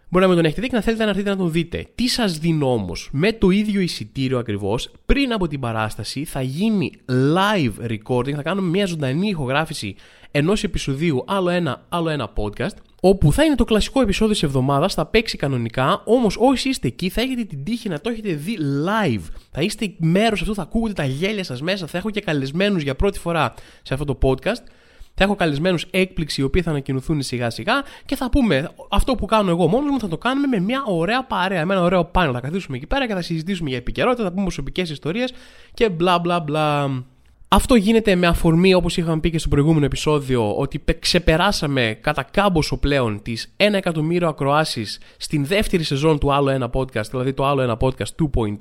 Μπορεί 0.09 0.23
να 0.23 0.27
μην 0.27 0.35
τον 0.35 0.45
έχετε 0.45 0.61
δει 0.61 0.67
και 0.67 0.75
να 0.75 0.81
θέλετε 0.81 1.03
να 1.03 1.09
έρθετε 1.09 1.29
να 1.29 1.35
τον 1.35 1.51
δείτε. 1.51 1.85
Τι 1.95 2.07
σας 2.07 2.37
δίνω 2.37 2.71
όμως, 2.71 3.09
με 3.11 3.33
το 3.33 3.49
ίδιο 3.49 3.81
εισιτήριο 3.81 4.37
ακριβώς, 4.39 4.91
πριν 5.05 5.33
από 5.33 5.47
την 5.47 5.59
παράσταση 5.59 6.25
θα 6.25 6.41
γίνει 6.41 6.91
live 7.09 7.91
recording, 7.91 8.33
θα 8.33 8.41
κάνουμε 8.41 8.69
μια 8.69 8.85
ζωντανή 8.85 9.27
ηχογράφηση 9.27 9.95
ενός 10.31 10.63
επεισοδίου, 10.63 11.23
άλλο 11.27 11.49
ένα, 11.49 11.85
άλλο 11.89 12.09
ένα 12.09 12.33
podcast 12.35 12.75
όπου 13.01 13.33
θα 13.33 13.43
είναι 13.43 13.55
το 13.55 13.63
κλασικό 13.63 14.01
επεισόδιο 14.01 14.33
της 14.33 14.43
εβδομάδας, 14.43 14.93
θα 14.93 15.05
παίξει 15.05 15.37
κανονικά, 15.37 16.01
όμως 16.05 16.37
όσοι 16.39 16.69
είστε 16.69 16.87
εκεί 16.87 17.09
θα 17.09 17.21
έχετε 17.21 17.43
την 17.43 17.63
τύχη 17.63 17.89
να 17.89 17.99
το 17.99 18.09
έχετε 18.09 18.33
δει 18.33 18.57
live. 18.85 19.23
Θα 19.51 19.61
είστε 19.61 19.93
μέρος 19.97 20.41
αυτού, 20.41 20.53
θα 20.53 20.61
ακούγονται 20.61 20.93
τα 20.93 21.05
γέλια 21.05 21.43
σας 21.43 21.61
μέσα, 21.61 21.87
θα 21.87 21.97
έχω 21.97 22.09
και 22.09 22.21
καλεσμένους 22.21 22.83
για 22.83 22.95
πρώτη 22.95 23.19
φορά 23.19 23.53
σε 23.81 23.93
αυτό 23.93 24.05
το 24.05 24.17
podcast. 24.21 24.63
Θα 25.19 25.23
έχω 25.23 25.35
καλεσμένους 25.35 25.85
έκπληξη 25.91 26.41
οι 26.41 26.43
οποίοι 26.43 26.61
θα 26.61 26.69
ανακοινωθούν 26.69 27.21
σιγά 27.21 27.49
σιγά 27.49 27.83
και 28.05 28.15
θα 28.15 28.29
πούμε 28.29 28.69
αυτό 28.89 29.15
που 29.15 29.25
κάνω 29.25 29.49
εγώ 29.49 29.67
μόνος 29.67 29.91
μου 29.91 29.99
θα 29.99 30.07
το 30.07 30.17
κάνουμε 30.17 30.47
με 30.47 30.59
μια 30.59 30.83
ωραία 30.85 31.23
παρέα, 31.23 31.65
με 31.65 31.73
ένα 31.73 31.83
ωραίο 31.83 32.05
πάνελ. 32.05 32.31
Θα 32.33 32.39
καθίσουμε 32.39 32.77
εκεί 32.77 32.87
πέρα 32.87 33.07
και 33.07 33.13
θα 33.13 33.21
συζητήσουμε 33.21 33.69
για 33.69 33.77
επικαιρότητα, 33.77 34.23
θα 34.23 34.29
πούμε 34.29 34.41
προσωπικές 34.41 34.89
ιστορίες 34.89 35.33
και 35.73 35.89
μπλα 35.89 36.19
μπλα 36.19 36.39
μπλα. 36.39 36.89
Αυτό 37.49 37.75
γίνεται 37.75 38.15
με 38.15 38.27
αφορμή, 38.27 38.73
όπως 38.73 38.97
είχαμε 38.97 39.19
πει 39.19 39.29
και 39.29 39.39
στο 39.39 39.49
προηγούμενο 39.49 39.85
επεισόδιο, 39.85 40.55
ότι 40.55 40.83
ξεπεράσαμε 40.99 41.97
κατά 42.01 42.23
κάμποσο 42.23 42.77
πλέον 42.77 43.21
τις 43.21 43.53
1 43.57 43.73
εκατομμύριο 43.73 44.27
ακροάσεις 44.27 44.99
στην 45.17 45.45
δεύτερη 45.45 45.83
σεζόν 45.83 46.19
του 46.19 46.33
Άλλο 46.33 46.49
Ένα 46.49 46.69
Podcast, 46.73 47.09
δηλαδή 47.09 47.33
το 47.33 47.45
Άλλο 47.45 47.61
Ένα 47.61 47.77
Podcast 47.79 48.29
2.0 48.35 48.57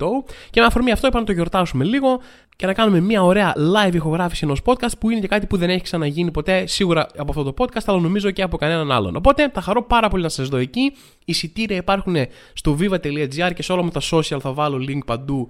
και 0.49 0.59
με 0.59 0.65
αφορμή 0.65 0.91
αυτό 0.91 1.07
είπαμε 1.07 1.21
να 1.21 1.27
το 1.27 1.31
γιορτάσουμε 1.31 1.83
λίγο 1.83 2.19
και 2.55 2.65
να 2.65 2.73
κάνουμε 2.73 2.99
μια 2.99 3.23
ωραία 3.23 3.53
live 3.57 3.93
ηχογράφηση 3.93 4.45
ενός 4.45 4.61
podcast 4.65 4.97
που 4.99 5.09
είναι 5.09 5.19
και 5.19 5.27
κάτι 5.27 5.45
που 5.45 5.57
δεν 5.57 5.69
έχει 5.69 5.81
ξαναγίνει 5.81 6.31
ποτέ 6.31 6.65
σίγουρα 6.65 7.07
από 7.17 7.29
αυτό 7.29 7.43
το 7.43 7.53
podcast, 7.57 7.83
αλλά 7.85 7.99
νομίζω 7.99 8.31
και 8.31 8.41
από 8.41 8.57
κανέναν 8.57 8.91
άλλον. 8.91 9.15
Οπότε 9.15 9.49
θα 9.53 9.61
χαρώ 9.61 9.83
πάρα 9.83 10.09
πολύ 10.09 10.23
να 10.23 10.29
σας 10.29 10.47
δω 10.47 10.57
εκεί. 10.57 10.93
Εισιτήρια 11.25 11.77
υπάρχουν 11.77 12.15
στο 12.53 12.77
viva.gr 12.79 13.51
και 13.55 13.63
σε 13.63 13.71
όλα 13.73 13.83
μου 13.83 13.89
τα 13.89 14.01
social 14.11 14.37
θα 14.39 14.53
βάλω 14.53 14.85
link 14.89 15.05
παντού 15.05 15.49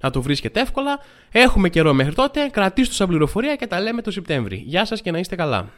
να 0.00 0.10
το 0.10 0.22
βρίσκετε 0.22 0.60
εύκολα. 0.60 0.98
Έχουμε 1.32 1.68
καιρό 1.68 1.92
μέχρι 1.92 2.14
τότε. 2.14 2.48
Κρατήστε 2.52 2.90
το 2.90 2.94
σαν 2.94 3.08
πληροφορία 3.08 3.56
και 3.56 3.66
τα 3.66 3.80
λέμε 3.80 4.02
το 4.02 4.10
Σεπτέμβρη. 4.10 4.62
Γεια 4.66 4.84
σας 4.84 5.00
και 5.02 5.10
να 5.10 5.18
είστε 5.18 5.36
καλά. 5.36 5.68